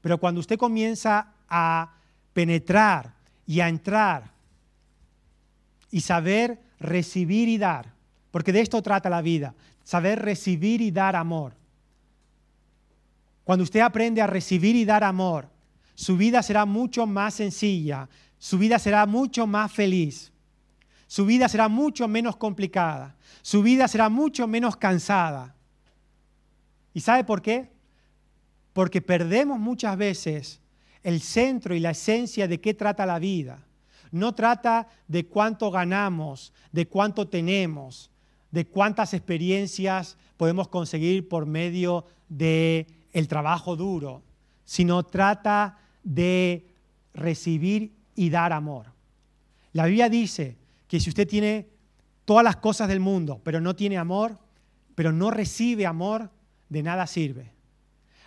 Pero 0.00 0.18
cuando 0.18 0.40
usted 0.40 0.58
comienza 0.58 1.32
a 1.48 1.94
penetrar 2.32 3.14
y 3.52 3.60
a 3.60 3.68
entrar 3.68 4.32
y 5.90 6.00
saber 6.00 6.58
recibir 6.80 7.50
y 7.50 7.58
dar, 7.58 7.92
porque 8.30 8.50
de 8.50 8.62
esto 8.62 8.80
trata 8.80 9.10
la 9.10 9.20
vida, 9.20 9.54
saber 9.84 10.20
recibir 10.22 10.80
y 10.80 10.90
dar 10.90 11.16
amor. 11.16 11.54
Cuando 13.44 13.64
usted 13.64 13.80
aprende 13.80 14.22
a 14.22 14.26
recibir 14.26 14.74
y 14.74 14.86
dar 14.86 15.04
amor, 15.04 15.50
su 15.94 16.16
vida 16.16 16.42
será 16.42 16.64
mucho 16.64 17.06
más 17.06 17.34
sencilla, 17.34 18.08
su 18.38 18.56
vida 18.56 18.78
será 18.78 19.04
mucho 19.04 19.46
más 19.46 19.70
feliz, 19.70 20.32
su 21.06 21.26
vida 21.26 21.46
será 21.46 21.68
mucho 21.68 22.08
menos 22.08 22.36
complicada, 22.36 23.16
su 23.42 23.62
vida 23.62 23.86
será 23.86 24.08
mucho 24.08 24.46
menos 24.46 24.78
cansada. 24.78 25.54
¿Y 26.94 27.00
sabe 27.00 27.22
por 27.24 27.42
qué? 27.42 27.70
porque 28.72 29.02
perdemos 29.02 29.58
muchas 29.58 29.96
veces 29.96 30.60
el 31.02 31.20
centro 31.20 31.74
y 31.74 31.80
la 31.80 31.90
esencia 31.90 32.48
de 32.48 32.60
qué 32.60 32.74
trata 32.74 33.06
la 33.06 33.18
vida. 33.18 33.64
No 34.10 34.34
trata 34.34 34.88
de 35.08 35.26
cuánto 35.26 35.70
ganamos, 35.70 36.52
de 36.70 36.86
cuánto 36.86 37.28
tenemos, 37.28 38.10
de 38.50 38.66
cuántas 38.66 39.14
experiencias 39.14 40.16
podemos 40.36 40.68
conseguir 40.68 41.28
por 41.28 41.46
medio 41.46 42.04
del 42.28 42.86
el 43.12 43.28
trabajo 43.28 43.76
duro, 43.76 44.22
sino 44.64 45.02
trata 45.02 45.78
de 46.02 46.66
recibir 47.14 47.92
y 48.14 48.30
dar 48.30 48.52
amor. 48.52 48.86
La 49.72 49.86
Biblia 49.86 50.08
dice 50.08 50.56
que 50.88 51.00
si 51.00 51.08
usted 51.08 51.28
tiene 51.28 51.68
todas 52.24 52.44
las 52.44 52.56
cosas 52.56 52.88
del 52.88 53.00
mundo, 53.00 53.40
pero 53.42 53.60
no 53.60 53.74
tiene 53.74 53.98
amor, 53.98 54.38
pero 54.94 55.12
no 55.12 55.30
recibe 55.30 55.86
amor, 55.86 56.30
de 56.68 56.82
nada 56.82 57.06
sirve. 57.06 57.52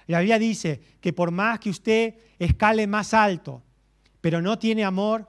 La 0.08 0.20
Biblia 0.20 0.40
dice 0.40 0.82
que 1.02 1.14
por 1.14 1.32
más 1.32 1.60
que 1.60 1.70
usted 1.70 2.16
escale 2.38 2.88
más 2.88 3.14
alto, 3.14 3.64
pero 4.22 4.42
no 4.42 4.60
tiene 4.60 4.84
amor, 4.84 5.28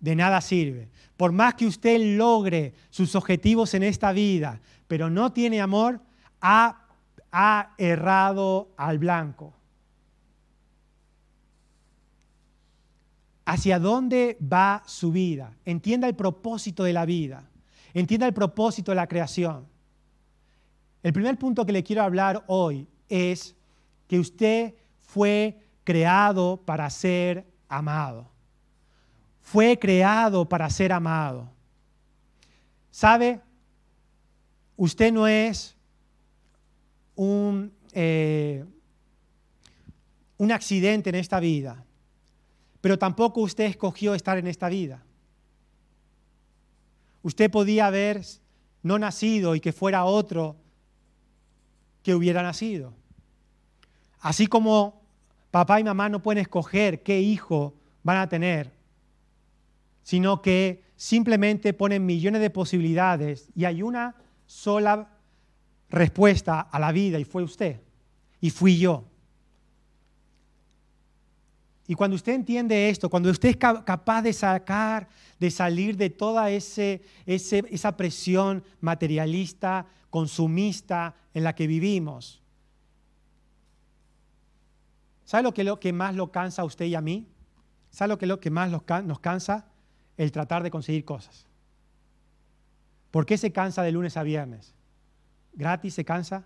de 0.00 0.14
nada 0.14 0.40
sirve. 0.40 0.90
Por 1.16 1.32
más 1.32 1.54
que 1.54 1.66
usted 1.66 2.16
logre 2.16 2.74
sus 2.90 3.14
objetivos 3.14 3.72
en 3.74 3.82
esta 3.82 4.12
vida, 4.12 4.60
pero 4.86 5.08
no 5.08 5.32
tiene 5.32 5.60
amor, 5.60 6.00
ha, 6.42 6.86
ha 7.32 7.74
errado 7.78 8.68
al 8.76 8.98
blanco. 8.98 9.54
¿Hacia 13.46 13.78
dónde 13.78 14.36
va 14.40 14.82
su 14.86 15.10
vida? 15.10 15.56
Entienda 15.64 16.06
el 16.06 16.14
propósito 16.14 16.84
de 16.84 16.92
la 16.92 17.06
vida. 17.06 17.48
Entienda 17.94 18.26
el 18.26 18.34
propósito 18.34 18.92
de 18.92 18.96
la 18.96 19.06
creación. 19.06 19.66
El 21.02 21.12
primer 21.12 21.38
punto 21.38 21.64
que 21.64 21.72
le 21.72 21.84
quiero 21.84 22.02
hablar 22.02 22.44
hoy 22.46 22.86
es 23.08 23.54
que 24.14 24.20
usted 24.20 24.74
fue 25.00 25.58
creado 25.82 26.56
para 26.64 26.88
ser 26.88 27.44
amado. 27.68 28.30
Fue 29.40 29.76
creado 29.76 30.48
para 30.48 30.70
ser 30.70 30.92
amado. 30.92 31.50
¿Sabe? 32.92 33.40
Usted 34.76 35.12
no 35.12 35.26
es 35.26 35.74
un, 37.16 37.72
eh, 37.90 38.64
un 40.38 40.52
accidente 40.52 41.10
en 41.10 41.16
esta 41.16 41.40
vida, 41.40 41.84
pero 42.80 42.96
tampoco 42.96 43.40
usted 43.40 43.64
escogió 43.64 44.14
estar 44.14 44.38
en 44.38 44.46
esta 44.46 44.68
vida. 44.68 45.02
Usted 47.24 47.50
podía 47.50 47.86
haber 47.86 48.22
no 48.84 48.96
nacido 48.96 49.56
y 49.56 49.60
que 49.60 49.72
fuera 49.72 50.04
otro 50.04 50.54
que 52.04 52.14
hubiera 52.14 52.44
nacido. 52.44 52.94
Así 54.24 54.46
como 54.46 55.02
papá 55.50 55.80
y 55.80 55.84
mamá 55.84 56.08
no 56.08 56.22
pueden 56.22 56.40
escoger 56.40 57.02
qué 57.02 57.20
hijo 57.20 57.74
van 58.02 58.16
a 58.16 58.26
tener, 58.26 58.72
sino 60.02 60.40
que 60.40 60.82
simplemente 60.96 61.74
ponen 61.74 62.06
millones 62.06 62.40
de 62.40 62.48
posibilidades 62.48 63.50
y 63.54 63.66
hay 63.66 63.82
una 63.82 64.14
sola 64.46 65.10
respuesta 65.90 66.58
a 66.58 66.78
la 66.78 66.90
vida 66.90 67.18
y 67.18 67.24
fue 67.24 67.42
usted 67.42 67.82
y 68.40 68.48
fui 68.48 68.78
yo. 68.78 69.04
Y 71.86 71.94
cuando 71.94 72.14
usted 72.14 72.32
entiende 72.32 72.88
esto, 72.88 73.10
cuando 73.10 73.28
usted 73.30 73.50
es 73.50 73.56
capaz 73.58 74.22
de 74.22 74.32
sacar, 74.32 75.06
de 75.38 75.50
salir 75.50 75.98
de 75.98 76.08
toda 76.08 76.48
esa 76.48 77.96
presión 77.98 78.64
materialista, 78.80 79.86
consumista 80.08 81.14
en 81.34 81.44
la 81.44 81.54
que 81.54 81.66
vivimos, 81.66 82.40
¿sabe 85.24 85.42
lo 85.42 85.54
que, 85.54 85.64
lo 85.64 85.80
que 85.80 85.92
más 85.92 86.14
lo 86.14 86.30
cansa 86.30 86.62
a 86.62 86.64
usted 86.64 86.86
y 86.86 86.94
a 86.94 87.00
mí? 87.00 87.28
¿Sabe 87.90 88.08
lo 88.08 88.18
que, 88.18 88.26
lo 88.26 88.40
que 88.40 88.50
más 88.50 88.70
nos 88.70 89.20
cansa? 89.20 89.66
El 90.16 90.32
tratar 90.32 90.62
de 90.62 90.70
conseguir 90.70 91.04
cosas. 91.04 91.46
¿Por 93.10 93.26
qué 93.26 93.38
se 93.38 93.52
cansa 93.52 93.82
de 93.82 93.92
lunes 93.92 94.16
a 94.16 94.22
viernes? 94.22 94.74
¿Gratis 95.52 95.94
se 95.94 96.04
cansa? 96.04 96.44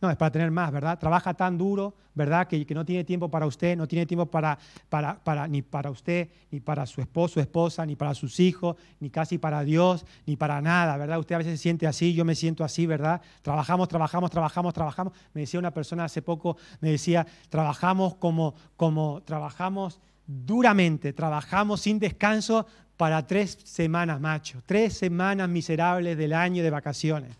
No, 0.00 0.10
es 0.10 0.16
para 0.16 0.30
tener 0.30 0.50
más, 0.50 0.70
¿verdad? 0.70 0.98
Trabaja 0.98 1.32
tan 1.32 1.56
duro, 1.56 1.94
¿verdad? 2.14 2.46
Que, 2.46 2.66
que 2.66 2.74
no 2.74 2.84
tiene 2.84 3.02
tiempo 3.04 3.30
para 3.30 3.46
usted, 3.46 3.76
no 3.76 3.88
tiene 3.88 4.04
tiempo 4.04 4.26
para, 4.26 4.58
para, 4.90 5.22
para, 5.24 5.48
ni 5.48 5.62
para 5.62 5.90
usted, 5.90 6.28
ni 6.50 6.60
para 6.60 6.84
su 6.84 7.00
esposo, 7.00 7.40
esposa, 7.40 7.86
ni 7.86 7.96
para 7.96 8.12
sus 8.12 8.38
hijos, 8.38 8.76
ni 9.00 9.08
casi 9.08 9.38
para 9.38 9.64
Dios, 9.64 10.04
ni 10.26 10.36
para 10.36 10.60
nada, 10.60 10.98
¿verdad? 10.98 11.18
Usted 11.18 11.34
a 11.34 11.38
veces 11.38 11.58
se 11.58 11.62
siente 11.62 11.86
así, 11.86 12.12
yo 12.12 12.26
me 12.26 12.34
siento 12.34 12.62
así, 12.62 12.86
¿verdad? 12.86 13.22
Trabajamos, 13.40 13.88
trabajamos, 13.88 14.30
trabajamos, 14.30 14.74
trabajamos. 14.74 15.14
Me 15.32 15.42
decía 15.42 15.58
una 15.58 15.72
persona 15.72 16.04
hace 16.04 16.20
poco, 16.20 16.58
me 16.80 16.90
decía, 16.90 17.26
trabajamos 17.48 18.16
como, 18.16 18.54
como 18.76 19.22
trabajamos 19.22 19.98
duramente, 20.26 21.14
trabajamos 21.14 21.80
sin 21.80 21.98
descanso 21.98 22.66
para 22.98 23.26
tres 23.26 23.58
semanas, 23.64 24.20
macho, 24.20 24.62
tres 24.66 24.96
semanas 24.98 25.48
miserables 25.48 26.18
del 26.18 26.34
año 26.34 26.62
de 26.62 26.70
vacaciones. 26.70 27.36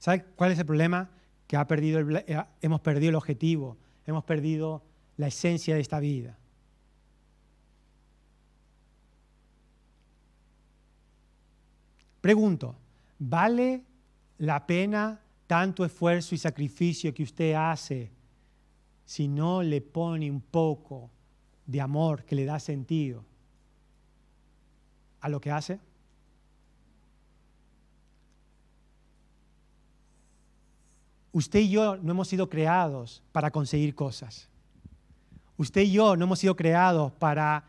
¿Sabe 0.00 0.24
cuál 0.34 0.50
es 0.50 0.58
el 0.58 0.64
problema? 0.64 1.10
Que 1.46 1.56
ha 1.56 1.66
perdido 1.66 2.00
eh, 2.00 2.44
hemos 2.62 2.80
perdido 2.80 3.10
el 3.10 3.16
objetivo, 3.16 3.76
hemos 4.06 4.24
perdido 4.24 4.82
la 5.18 5.28
esencia 5.28 5.74
de 5.74 5.82
esta 5.82 6.00
vida. 6.00 6.38
Pregunto, 12.22 12.76
¿vale 13.18 13.84
la 14.38 14.66
pena 14.66 15.20
tanto 15.46 15.84
esfuerzo 15.84 16.34
y 16.34 16.38
sacrificio 16.38 17.12
que 17.12 17.22
usted 17.22 17.52
hace 17.52 18.10
si 19.04 19.28
no 19.28 19.62
le 19.62 19.82
pone 19.82 20.30
un 20.30 20.40
poco 20.40 21.10
de 21.66 21.80
amor 21.80 22.24
que 22.24 22.36
le 22.36 22.46
da 22.46 22.58
sentido 22.58 23.22
a 25.20 25.28
lo 25.28 25.40
que 25.42 25.50
hace? 25.50 25.78
Usted 31.32 31.60
y 31.60 31.70
yo 31.70 31.96
no 31.96 32.12
hemos 32.12 32.28
sido 32.28 32.48
creados 32.48 33.22
para 33.32 33.50
conseguir 33.50 33.94
cosas. 33.94 34.48
Usted 35.56 35.82
y 35.82 35.92
yo 35.92 36.16
no 36.16 36.24
hemos 36.24 36.38
sido 36.38 36.56
creados 36.56 37.12
para 37.12 37.64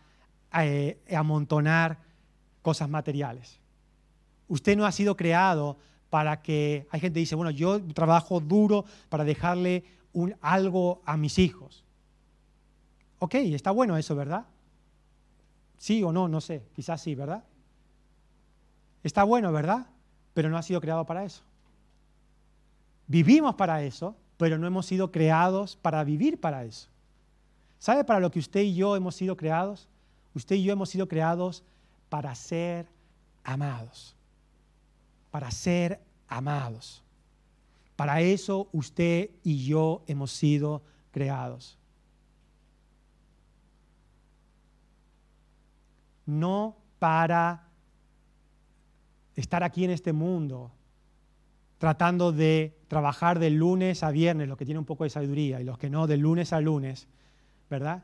eh, 0.59 0.99
amontonar 1.15 1.99
cosas 2.61 2.89
materiales. 2.89 3.59
Usted 4.47 4.75
no 4.77 4.85
ha 4.85 4.91
sido 4.91 5.15
creado 5.15 5.77
para 6.09 6.41
que, 6.41 6.87
hay 6.91 6.99
gente 6.99 7.15
que 7.15 7.21
dice, 7.21 7.35
bueno, 7.35 7.51
yo 7.51 7.81
trabajo 7.93 8.39
duro 8.39 8.85
para 9.09 9.23
dejarle 9.23 9.83
algo 10.41 11.01
a 11.05 11.15
mis 11.15 11.39
hijos. 11.39 11.83
Ok, 13.19 13.35
está 13.35 13.71
bueno 13.71 13.97
eso, 13.97 14.15
¿verdad? 14.15 14.45
Sí 15.77 16.03
o 16.03 16.11
no, 16.11 16.27
no 16.27 16.41
sé, 16.41 16.63
quizás 16.73 17.01
sí, 17.01 17.15
¿verdad? 17.15 17.43
Está 19.03 19.23
bueno, 19.23 19.51
¿verdad? 19.51 19.87
Pero 20.33 20.49
no 20.49 20.57
ha 20.57 20.63
sido 20.63 20.81
creado 20.81 21.05
para 21.05 21.23
eso. 21.23 21.43
Vivimos 23.11 23.55
para 23.55 23.83
eso, 23.83 24.15
pero 24.37 24.57
no 24.57 24.65
hemos 24.65 24.85
sido 24.85 25.11
creados 25.11 25.75
para 25.75 26.01
vivir 26.05 26.39
para 26.39 26.63
eso. 26.63 26.87
¿Sabe 27.77 28.05
para 28.05 28.21
lo 28.21 28.31
que 28.31 28.39
usted 28.39 28.61
y 28.61 28.73
yo 28.73 28.95
hemos 28.95 29.15
sido 29.15 29.35
creados? 29.35 29.89
Usted 30.33 30.55
y 30.55 30.63
yo 30.63 30.71
hemos 30.71 30.87
sido 30.87 31.09
creados 31.09 31.61
para 32.07 32.33
ser 32.35 32.87
amados. 33.43 34.15
Para 35.29 35.51
ser 35.51 35.99
amados. 36.29 37.03
Para 37.97 38.21
eso 38.21 38.69
usted 38.71 39.31
y 39.43 39.65
yo 39.65 40.03
hemos 40.07 40.31
sido 40.31 40.81
creados. 41.11 41.77
No 46.25 46.77
para 46.97 47.67
estar 49.35 49.65
aquí 49.65 49.83
en 49.83 49.91
este 49.91 50.13
mundo 50.13 50.71
tratando 51.81 52.31
de 52.31 52.77
trabajar 52.87 53.39
de 53.39 53.49
lunes 53.49 54.03
a 54.03 54.11
viernes, 54.11 54.47
los 54.47 54.55
que 54.55 54.65
tienen 54.65 54.77
un 54.77 54.85
poco 54.85 55.03
de 55.03 55.09
sabiduría 55.09 55.59
y 55.59 55.63
los 55.63 55.79
que 55.79 55.89
no, 55.89 56.05
de 56.05 56.15
lunes 56.15 56.53
a 56.53 56.61
lunes, 56.61 57.07
¿verdad? 57.71 58.03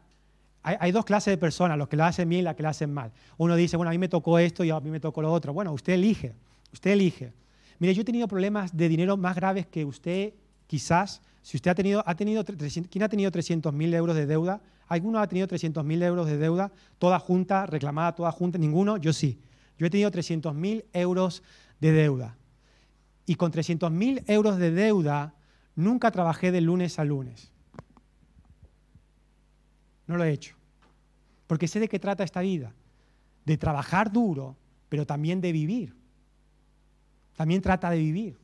Hay, 0.63 0.91
dos 0.91 1.05
clases 1.05 1.33
de 1.33 1.37
personas, 1.37 1.77
los 1.77 1.87
que 1.87 1.95
lo 1.95 2.03
hacen 2.03 2.27
bien 2.27 2.41
y 2.41 2.43
los 2.45 2.55
que 2.55 2.63
lo 2.63 2.69
hacen 2.69 2.91
mal. 2.91 3.11
Uno 3.37 3.55
dice, 3.55 3.77
bueno, 3.77 3.91
a 3.91 3.93
mí 3.93 3.99
me 3.99 4.09
tocó 4.09 4.39
esto 4.39 4.63
y 4.63 4.71
a 4.71 4.79
mí 4.79 4.89
me 4.89 4.99
tocó 4.99 5.21
lo 5.21 5.31
otro. 5.31 5.53
Bueno, 5.53 5.73
usted 5.73 5.93
elige, 5.93 6.33
usted 6.73 6.89
elige. 6.89 7.33
Mire, 7.77 7.93
yo 7.93 8.01
he 8.01 8.03
tenido 8.03 8.27
problemas 8.27 8.75
de 8.75 8.89
dinero 8.89 9.15
más 9.15 9.35
graves 9.35 9.67
que 9.67 9.85
usted, 9.85 10.33
quizás, 10.65 11.21
si 11.43 11.57
usted 11.57 11.69
ha 11.69 11.75
tenido, 11.75 12.01
ha 12.03 12.15
tenido 12.15 12.43
¿quién 12.43 13.03
ha 13.03 13.09
tenido 13.09 13.29
300 13.29 13.71
mil 13.71 13.93
euros 13.93 14.15
de 14.15 14.25
deuda? 14.25 14.59
¿Alguno 14.87 15.19
ha 15.19 15.27
tenido 15.27 15.47
300 15.47 15.85
mil 15.85 16.01
euros 16.01 16.25
de 16.25 16.37
deuda? 16.37 16.71
Toda 16.97 17.19
junta, 17.19 17.67
reclamada 17.67 18.15
toda 18.15 18.31
junta, 18.31 18.57
ninguno, 18.57 18.97
yo 18.97 19.13
sí. 19.13 19.39
Yo 19.77 19.85
he 19.85 19.91
tenido 19.91 20.09
300 20.09 20.55
mil 20.55 20.83
euros 20.93 21.43
de 21.79 21.91
deuda 21.91 22.35
y 23.27 23.35
con 23.35 23.51
300 23.51 23.91
mil 23.91 24.23
euros 24.25 24.57
de 24.57 24.71
deuda 24.71 25.35
nunca 25.75 26.09
trabajé 26.09 26.51
de 26.51 26.61
lunes 26.61 26.97
a 26.97 27.03
lunes. 27.03 27.51
No 30.07 30.15
lo 30.15 30.23
he 30.23 30.31
hecho. 30.31 30.55
Porque 31.45 31.67
sé 31.67 31.81
de 31.81 31.89
qué 31.89 31.99
trata 31.99 32.23
esta 32.23 32.39
vida. 32.39 32.73
De 33.45 33.57
trabajar 33.57 34.11
duro, 34.13 34.55
pero 34.87 35.05
también 35.05 35.41
de 35.41 35.51
vivir. 35.51 35.93
También 37.35 37.61
trata 37.61 37.89
de 37.91 37.97
vivir. 37.97 38.37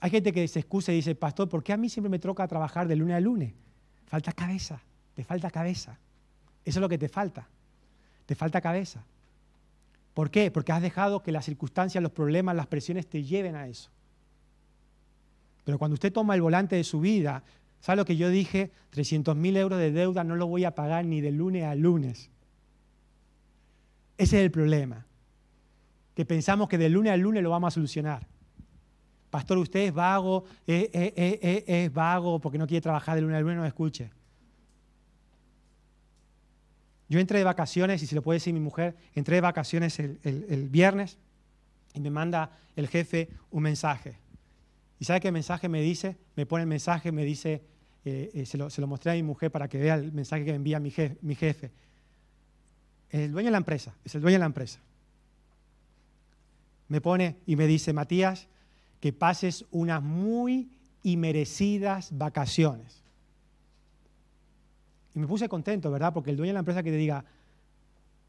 Hay 0.00 0.10
gente 0.10 0.32
que 0.32 0.46
se 0.46 0.60
excusa 0.60 0.92
y 0.92 0.96
dice, 0.96 1.14
pastor, 1.14 1.48
¿por 1.48 1.64
qué 1.64 1.72
a 1.72 1.78
mí 1.78 1.88
siempre 1.88 2.10
me 2.10 2.18
toca 2.18 2.46
trabajar 2.46 2.86
de 2.86 2.96
lunes 2.96 3.16
a 3.16 3.20
lunes? 3.20 3.54
Falta 4.04 4.32
cabeza, 4.32 4.82
te 5.14 5.24
falta 5.24 5.50
cabeza. 5.50 5.98
Eso 6.62 6.78
es 6.78 6.82
lo 6.82 6.88
que 6.90 6.98
te 6.98 7.08
falta. 7.08 7.48
Te 8.26 8.34
falta 8.34 8.60
cabeza. 8.60 9.02
¿Por 10.14 10.30
qué? 10.30 10.50
Porque 10.52 10.70
has 10.70 10.80
dejado 10.80 11.22
que 11.22 11.32
las 11.32 11.44
circunstancias, 11.44 12.00
los 12.00 12.12
problemas, 12.12 12.54
las 12.54 12.68
presiones 12.68 13.08
te 13.08 13.24
lleven 13.24 13.56
a 13.56 13.66
eso. 13.66 13.90
Pero 15.64 15.78
cuando 15.78 15.94
usted 15.94 16.12
toma 16.12 16.36
el 16.36 16.42
volante 16.42 16.76
de 16.76 16.84
su 16.84 17.00
vida, 17.00 17.42
¿sabe 17.80 17.96
lo 17.96 18.04
que 18.04 18.16
yo 18.16 18.30
dije? 18.30 18.70
300 18.90 19.34
mil 19.36 19.56
euros 19.56 19.78
de 19.78 19.90
deuda 19.90 20.22
no 20.22 20.36
lo 20.36 20.46
voy 20.46 20.64
a 20.64 20.74
pagar 20.74 21.04
ni 21.04 21.20
de 21.20 21.32
lunes 21.32 21.64
a 21.64 21.74
lunes. 21.74 22.30
Ese 24.16 24.38
es 24.38 24.44
el 24.44 24.52
problema. 24.52 25.04
Que 26.14 26.24
pensamos 26.24 26.68
que 26.68 26.78
de 26.78 26.88
lunes 26.88 27.12
a 27.12 27.16
lunes 27.16 27.42
lo 27.42 27.50
vamos 27.50 27.68
a 27.68 27.70
solucionar. 27.72 28.28
Pastor, 29.30 29.58
usted 29.58 29.80
es 29.80 29.92
vago, 29.92 30.44
es, 30.64 30.90
es 30.92 31.92
vago 31.92 32.38
porque 32.38 32.56
no 32.56 32.68
quiere 32.68 32.80
trabajar 32.80 33.16
de 33.16 33.22
lunes 33.22 33.38
a 33.38 33.40
lunes, 33.40 33.56
no 33.56 33.66
escuche. 33.66 34.10
Yo 37.14 37.20
entré 37.20 37.38
de 37.38 37.44
vacaciones, 37.44 38.02
y 38.02 38.08
si 38.08 38.14
lo 38.16 38.22
puede 38.22 38.38
decir 38.38 38.52
mi 38.52 38.58
mujer, 38.58 38.96
entré 39.14 39.36
de 39.36 39.40
vacaciones 39.40 40.00
el, 40.00 40.68
viernes 40.68 41.16
y 41.94 42.00
me 42.00 42.10
manda 42.10 42.50
el 42.74 42.88
jefe 42.88 43.28
un 43.52 43.62
mensaje. 43.62 44.18
¿Y 44.98 45.04
sabe 45.04 45.20
qué 45.20 45.30
mensaje 45.30 45.68
me 45.68 45.80
dice? 45.80 46.16
Me 46.34 46.44
pone 46.44 46.62
el 46.62 46.68
mensaje, 46.68 47.12
me 47.12 47.24
dice, 47.24 47.62
eh, 48.04 48.32
eh, 48.34 48.46
se, 48.46 48.58
lo, 48.58 48.68
mostré 48.88 49.12
a 49.12 49.14
mi 49.14 49.22
mujer 49.22 49.52
para 49.52 49.68
que 49.68 49.78
vea 49.78 49.94
el 49.94 50.10
mensaje 50.10 50.44
que 50.44 50.50
me 50.50 50.56
envía 50.56 50.80
mi 50.80 50.90
jefe, 50.90 51.16
mi 51.22 51.36
jefe. 51.36 51.70
El 53.10 53.30
dueño 53.30 53.46
de 53.46 53.52
la 53.52 53.58
empresa, 53.58 53.94
es 54.04 54.12
el 54.16 54.20
dueño 54.20 54.34
de 54.34 54.40
la 54.40 54.46
empresa. 54.46 54.80
Me 56.88 57.00
pone 57.00 57.36
y 57.46 57.54
me 57.54 57.68
dice, 57.68 57.92
Matías, 57.92 58.48
que 58.98 59.12
pases 59.12 59.66
unas 59.70 60.02
muy 60.02 60.68
y 61.04 61.16
merecidas 61.16 62.18
vacaciones. 62.18 63.03
Y 65.14 65.18
me 65.18 65.26
puse 65.26 65.48
contento, 65.48 65.90
¿verdad? 65.90 66.12
Porque 66.12 66.30
el 66.30 66.36
dueño 66.36 66.50
de 66.50 66.54
la 66.54 66.58
empresa 66.60 66.82
que 66.82 66.90
te 66.90 66.96
diga, 66.96 67.24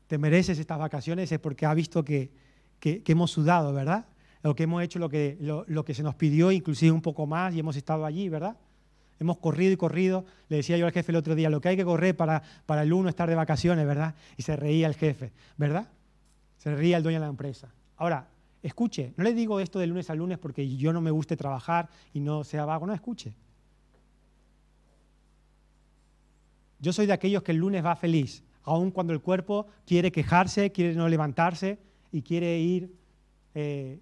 te 0.07 0.17
mereces 0.17 0.59
estas 0.59 0.77
vacaciones 0.77 1.31
es 1.31 1.39
porque 1.39 1.65
ha 1.65 1.73
visto 1.73 2.03
que, 2.03 2.29
que, 2.79 3.01
hemos 3.07 3.31
sudado, 3.31 3.73
¿verdad? 3.73 4.05
Lo 4.43 4.55
que 4.55 4.63
hemos 4.63 4.83
hecho, 4.83 4.99
lo 4.99 5.09
que, 5.09 5.37
lo, 5.39 5.85
que 5.85 5.93
se 5.95 6.03
nos 6.03 6.15
pidió, 6.15 6.51
inclusive 6.51 6.91
un 6.91 7.01
poco 7.01 7.25
más, 7.25 7.55
y 7.55 7.59
hemos 7.59 7.75
estado 7.75 8.05
allí, 8.05 8.29
¿verdad? 8.29 8.57
Hemos 9.19 9.37
corrido 9.39 9.71
y 9.71 9.77
corrido. 9.77 10.25
Le 10.49 10.57
decía 10.57 10.77
yo 10.77 10.85
al 10.85 10.91
jefe 10.91 11.11
el 11.11 11.15
otro 11.15 11.33
día, 11.33 11.49
lo 11.49 11.61
que 11.61 11.69
hay 11.69 11.77
que 11.77 11.85
correr 11.85 12.15
para, 12.15 12.43
para 12.67 12.83
el 12.83 12.93
uno 12.93 13.09
estar 13.09 13.27
de 13.27 13.35
vacaciones, 13.35 13.87
¿verdad? 13.87 14.13
Y 14.37 14.43
se 14.43 14.55
reía 14.55 14.85
el 14.87 14.93
jefe, 14.93 15.31
¿verdad? 15.57 15.89
Se 16.57 16.75
reía 16.75 16.97
el 16.97 17.03
dueño 17.03 17.19
de 17.19 17.25
la 17.25 17.29
empresa. 17.29 17.73
Ahora, 17.97 18.27
escuche, 18.61 19.13
no 19.17 19.23
le 19.23 19.33
digo 19.33 19.59
esto 19.59 19.79
de 19.79 19.87
lunes 19.87 20.09
a 20.11 20.15
lunes 20.15 20.37
porque 20.37 20.75
yo 20.75 20.93
no 20.93 21.01
me 21.01 21.09
guste 21.09 21.35
trabajar 21.35 21.89
y 22.13 22.19
no 22.19 22.43
sea 22.43 22.65
vago, 22.65 22.85
no, 22.85 22.93
escuche. 22.93 23.33
Yo 26.85 26.93
soy 26.93 27.07
de 27.07 27.13
aquellos 27.13 27.41
que 27.41 27.51
el 27.51 27.57
lunes 27.57 27.83
va 27.83 27.95
feliz, 27.95 28.43
aun 28.61 28.91
cuando 28.91 29.11
el 29.11 29.19
cuerpo 29.19 29.65
quiere 29.87 30.11
quejarse, 30.11 30.71
quiere 30.71 30.93
no 30.93 31.09
levantarse 31.09 31.79
y 32.11 32.21
quiere 32.21 32.59
ir 32.59 32.93
eh, 33.55 33.99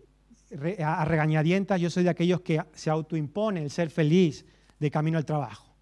a 0.86 1.06
regañadientas. 1.06 1.80
Yo 1.80 1.90
soy 1.90 2.04
de 2.04 2.10
aquellos 2.10 2.42
que 2.42 2.62
se 2.74 2.90
autoimpone 2.90 3.64
el 3.64 3.72
ser 3.72 3.90
feliz 3.90 4.46
de 4.82 4.92
camino 4.92 5.18
al 5.18 5.24
trabajo. 5.24 5.74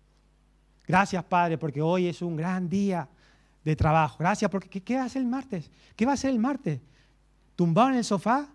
Gracias, 0.85 1.23
Padre, 1.23 1.57
porque 1.57 1.81
hoy 1.81 2.05
es 2.05 2.21
un 2.21 2.35
gran 2.35 2.69
día 2.69 3.09
de 3.65 3.75
trabajo. 3.75 4.17
Gracias, 4.19 4.51
porque 4.51 4.69
¿qué, 4.69 4.95
va 4.97 5.01
a 5.01 5.05
hacer 5.05 5.23
el 5.23 5.27
martes? 5.27 5.71
¿Qué 5.95 6.05
va 6.05 6.11
a 6.11 6.13
hacer 6.13 6.29
el 6.29 6.37
martes? 6.37 6.81
¿Tumbado 7.55 7.89
en 7.89 7.95
el 7.95 8.03
sofá? 8.03 8.47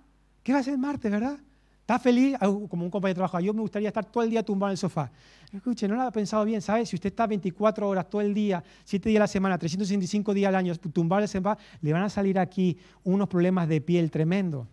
¿Qué 0.45 0.53
va 0.53 0.59
a 0.59 0.61
hacer 0.61 0.75
el 0.75 0.79
martes, 0.79 1.11
verdad? 1.11 1.41
¿Está 1.87 2.01
feliz? 2.01 2.37
Como 2.40 2.85
un 2.85 2.90
compañero 2.90 3.11
de 3.11 3.14
trabajo, 3.14 3.38
yo 3.38 3.55
me 3.55 3.61
gustaría 3.61 3.87
estar 3.87 4.05
todo 4.05 4.25
el 4.25 4.31
día 4.31 4.42
tumbado 4.42 4.70
en 4.70 4.72
el 4.72 4.77
sofá. 4.77 5.09
Escuche, 5.53 5.87
no 5.87 5.94
lo 5.94 6.03
ha 6.03 6.11
pensado 6.11 6.44
bien, 6.44 6.61
¿sabes? 6.61 6.88
Si 6.88 6.96
usted 6.96 7.11
está 7.11 7.29
24 7.29 7.88
horas 7.88 8.11
todo 8.11 8.22
el 8.22 8.35
día, 8.35 8.64
7 8.83 9.09
días 9.09 9.20
a 9.20 9.22
la 9.22 9.29
semana, 9.29 9.57
365 9.57 10.35
días 10.35 10.49
al 10.49 10.57
año, 10.57 10.75
tumbado 10.75 11.20
en 11.20 11.22
el 11.22 11.29
sofá, 11.29 11.57
le 11.81 11.92
van 11.92 12.03
a 12.03 12.09
salir 12.09 12.40
aquí 12.40 12.77
unos 13.05 13.29
problemas 13.29 13.68
de 13.68 13.81
piel 13.81 14.11
tremendo. 14.11 14.66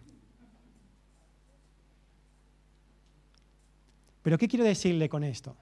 Pero 4.24 4.36
¿qué 4.40 4.48
quiero 4.48 4.66
decirle 4.66 5.08
con 5.08 5.24
esto? 5.24 5.56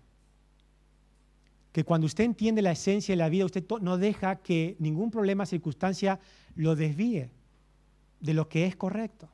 Que 1.73 1.83
cuando 1.83 2.07
usted 2.07 2.23
entiende 2.23 2.61
la 2.61 2.71
esencia 2.71 3.11
de 3.11 3.17
la 3.17 3.27
vida, 3.27 3.43
usted 3.43 3.65
no 3.81 3.97
deja 3.97 4.37
que 4.37 4.77
ningún 4.79 5.11
problema, 5.11 5.45
circunstancia 5.45 6.17
lo 6.55 6.77
desvíe 6.77 7.29
de 8.21 8.33
lo 8.33 8.47
que 8.47 8.67
es 8.67 8.77
correcto 8.77 9.27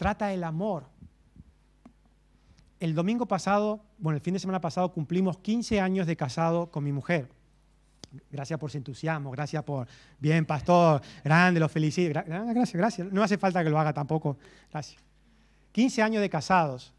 trata 0.00 0.32
el 0.32 0.44
amor. 0.44 0.86
El 2.80 2.94
domingo 2.94 3.26
pasado, 3.26 3.84
bueno, 3.98 4.16
el 4.16 4.22
fin 4.22 4.32
de 4.32 4.40
semana 4.40 4.58
pasado 4.58 4.90
cumplimos 4.94 5.36
15 5.36 5.78
años 5.78 6.06
de 6.06 6.16
casado 6.16 6.70
con 6.70 6.82
mi 6.84 6.90
mujer. 6.90 7.28
Gracias 8.30 8.58
por 8.58 8.70
su 8.70 8.78
entusiasmo, 8.78 9.30
gracias 9.30 9.62
por, 9.62 9.86
bien, 10.18 10.46
pastor, 10.46 11.02
grande, 11.22 11.60
lo 11.60 11.68
felicito. 11.68 12.18
Gracias, 12.26 12.72
gracias. 12.72 13.12
No 13.12 13.22
hace 13.22 13.36
falta 13.36 13.62
que 13.62 13.68
lo 13.68 13.78
haga 13.78 13.92
tampoco. 13.92 14.38
Gracias. 14.70 15.02
15 15.72 16.00
años 16.00 16.22
de 16.22 16.30
casados. 16.30 16.94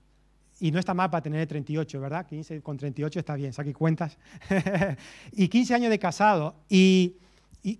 Y 0.59 0.69
no 0.71 0.77
está 0.77 0.93
mal 0.93 1.09
para 1.09 1.23
tener 1.23 1.47
38, 1.47 1.99
¿verdad? 1.99 2.27
15 2.27 2.61
con 2.61 2.77
38 2.77 3.17
está 3.17 3.33
bien, 3.33 3.51
saque 3.51 3.73
cuentas. 3.73 4.19
y 5.31 5.47
15 5.47 5.73
años 5.73 5.89
de 5.89 5.97
casado. 5.97 6.53
Y, 6.69 7.17
y, 7.63 7.79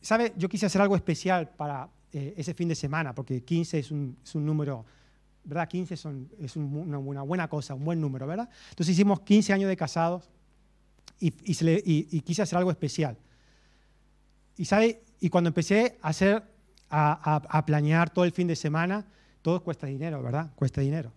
¿sabe? 0.00 0.32
Yo 0.36 0.48
quise 0.48 0.66
hacer 0.66 0.82
algo 0.82 0.96
especial 0.96 1.50
para, 1.50 1.88
eh, 2.18 2.32
ese 2.38 2.54
fin 2.54 2.66
de 2.66 2.74
semana, 2.74 3.14
porque 3.14 3.44
15 3.44 3.78
es 3.78 3.90
un, 3.90 4.16
número, 4.32 4.86
¿verdad? 5.44 5.68
15 5.68 5.92
es 6.40 6.56
una, 6.56 6.96
buena 6.96 7.46
cosa, 7.46 7.74
un 7.74 7.84
buen 7.84 8.00
número, 8.00 8.26
¿verdad? 8.26 8.48
Entonces 8.70 8.94
hicimos 8.94 9.20
15 9.20 9.52
años 9.52 9.68
de 9.68 9.76
casados 9.76 10.30
y, 11.20 11.30
quise 12.22 12.40
hacer 12.40 12.56
algo 12.56 12.70
especial. 12.70 13.18
Y, 14.56 14.64
¿sabe? 14.64 15.02
y 15.20 15.28
cuando 15.28 15.48
empecé 15.48 15.98
a 16.00 16.08
hacer, 16.08 16.42
a, 16.88 17.62
planear 17.66 18.08
todo 18.08 18.24
el 18.24 18.32
fin 18.32 18.46
de 18.48 18.56
semana, 18.56 19.04
todo 19.42 19.62
cuesta 19.62 19.86
dinero, 19.86 20.22
¿verdad? 20.22 20.50
Cuesta 20.54 20.80
dinero. 20.80 21.12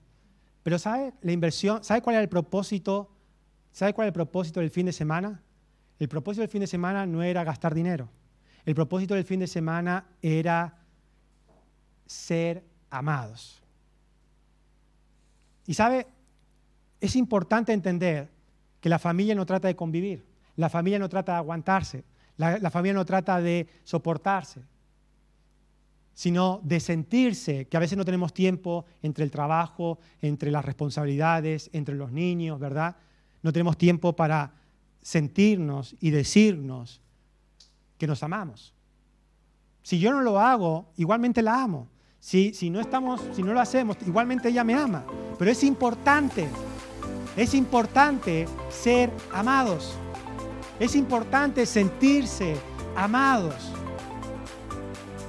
Pero 0.64 0.78
¿sabe 0.80 1.14
la 1.22 1.32
inversión? 1.32 1.82
¿Sabe 1.82 2.02
cuál 2.02 2.16
era 2.16 2.24
el 2.24 2.30
propósito? 2.30 3.10
¿Sabe 3.72 3.94
cuál 3.94 4.08
era 4.08 4.10
el 4.10 4.16
propósito 4.16 4.60
del 4.60 4.70
fin 4.70 4.88
de 4.88 4.92
semana? 4.92 5.42
El 5.98 6.10
propósito 6.10 6.42
del 6.42 6.50
fin 6.50 6.60
de 6.60 6.68
semana 6.68 7.06
no 7.06 7.24
era 7.24 7.46
gastar 7.46 7.74
dinero. 7.74 8.10
El 8.66 8.76
propósito 8.76 9.14
del 9.14 9.24
fin 9.24 9.40
de 9.40 9.48
semana 9.48 10.06
era 10.22 10.79
ser 12.10 12.64
amados. 12.90 13.62
Y 15.68 15.76
sabe, 15.76 16.08
es 17.00 17.16
importante 17.16 17.72
entender 17.72 18.28
que 18.82 18.90
la 18.90 18.98
familia 18.98 19.36
no 19.36 19.46
trata 19.46 19.68
de 19.68 19.76
convivir, 19.76 20.26
la 20.56 20.72
familia 20.72 20.98
no 20.98 21.08
trata 21.08 21.34
de 21.34 21.38
aguantarse, 21.38 22.04
la, 22.38 22.72
familia 22.72 22.96
no 22.96 23.06
trata 23.06 23.40
de 23.40 23.68
soportarse, 23.84 24.62
sino 26.16 26.62
de 26.64 26.80
sentirse 26.80 27.68
que 27.68 27.78
a 27.78 27.80
veces 27.80 27.96
no 27.96 28.06
tenemos 28.06 28.34
tiempo 28.34 28.86
entre 29.04 29.24
el 29.24 29.30
trabajo, 29.30 30.00
entre 30.20 30.50
las 30.50 30.66
responsabilidades, 30.66 31.70
entre 31.74 31.94
los 31.94 32.12
niños, 32.12 32.60
¿verdad? 32.60 32.96
No 33.44 33.54
tenemos 33.54 33.78
tiempo 33.78 34.16
para 34.16 34.54
sentirnos 35.00 35.96
y 36.00 36.10
decirnos 36.10 37.02
que 38.00 38.08
nos 38.08 38.24
amamos. 38.24 38.74
Si 39.84 40.00
yo 40.00 40.12
no 40.12 40.22
lo 40.22 40.40
hago, 40.40 40.92
igualmente 40.98 41.44
la 41.44 41.62
amo. 41.62 41.88
Si, 42.20 42.70
no 42.70 42.82
estamos, 42.82 43.22
si 43.34 43.44
no 43.44 43.54
lo 43.54 43.62
hacemos, 43.62 43.98
igualmente 44.06 44.50
ella 44.50 44.64
me 44.64 44.76
ama. 44.76 45.04
Pero 45.38 45.52
es 45.52 45.64
importante, 45.64 46.48
es 47.38 47.54
importante 47.54 48.48
ser 48.70 49.10
amados. 49.34 49.96
Es 50.80 50.96
importante 50.96 51.66
sentirse 51.66 52.56
amados. 52.96 53.56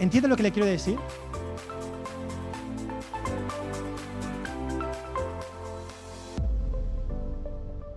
¿Entiende 0.00 0.28
lo 0.28 0.36
que 0.36 0.42
le 0.42 0.52
quiero 0.52 0.66
decir? 0.66 0.98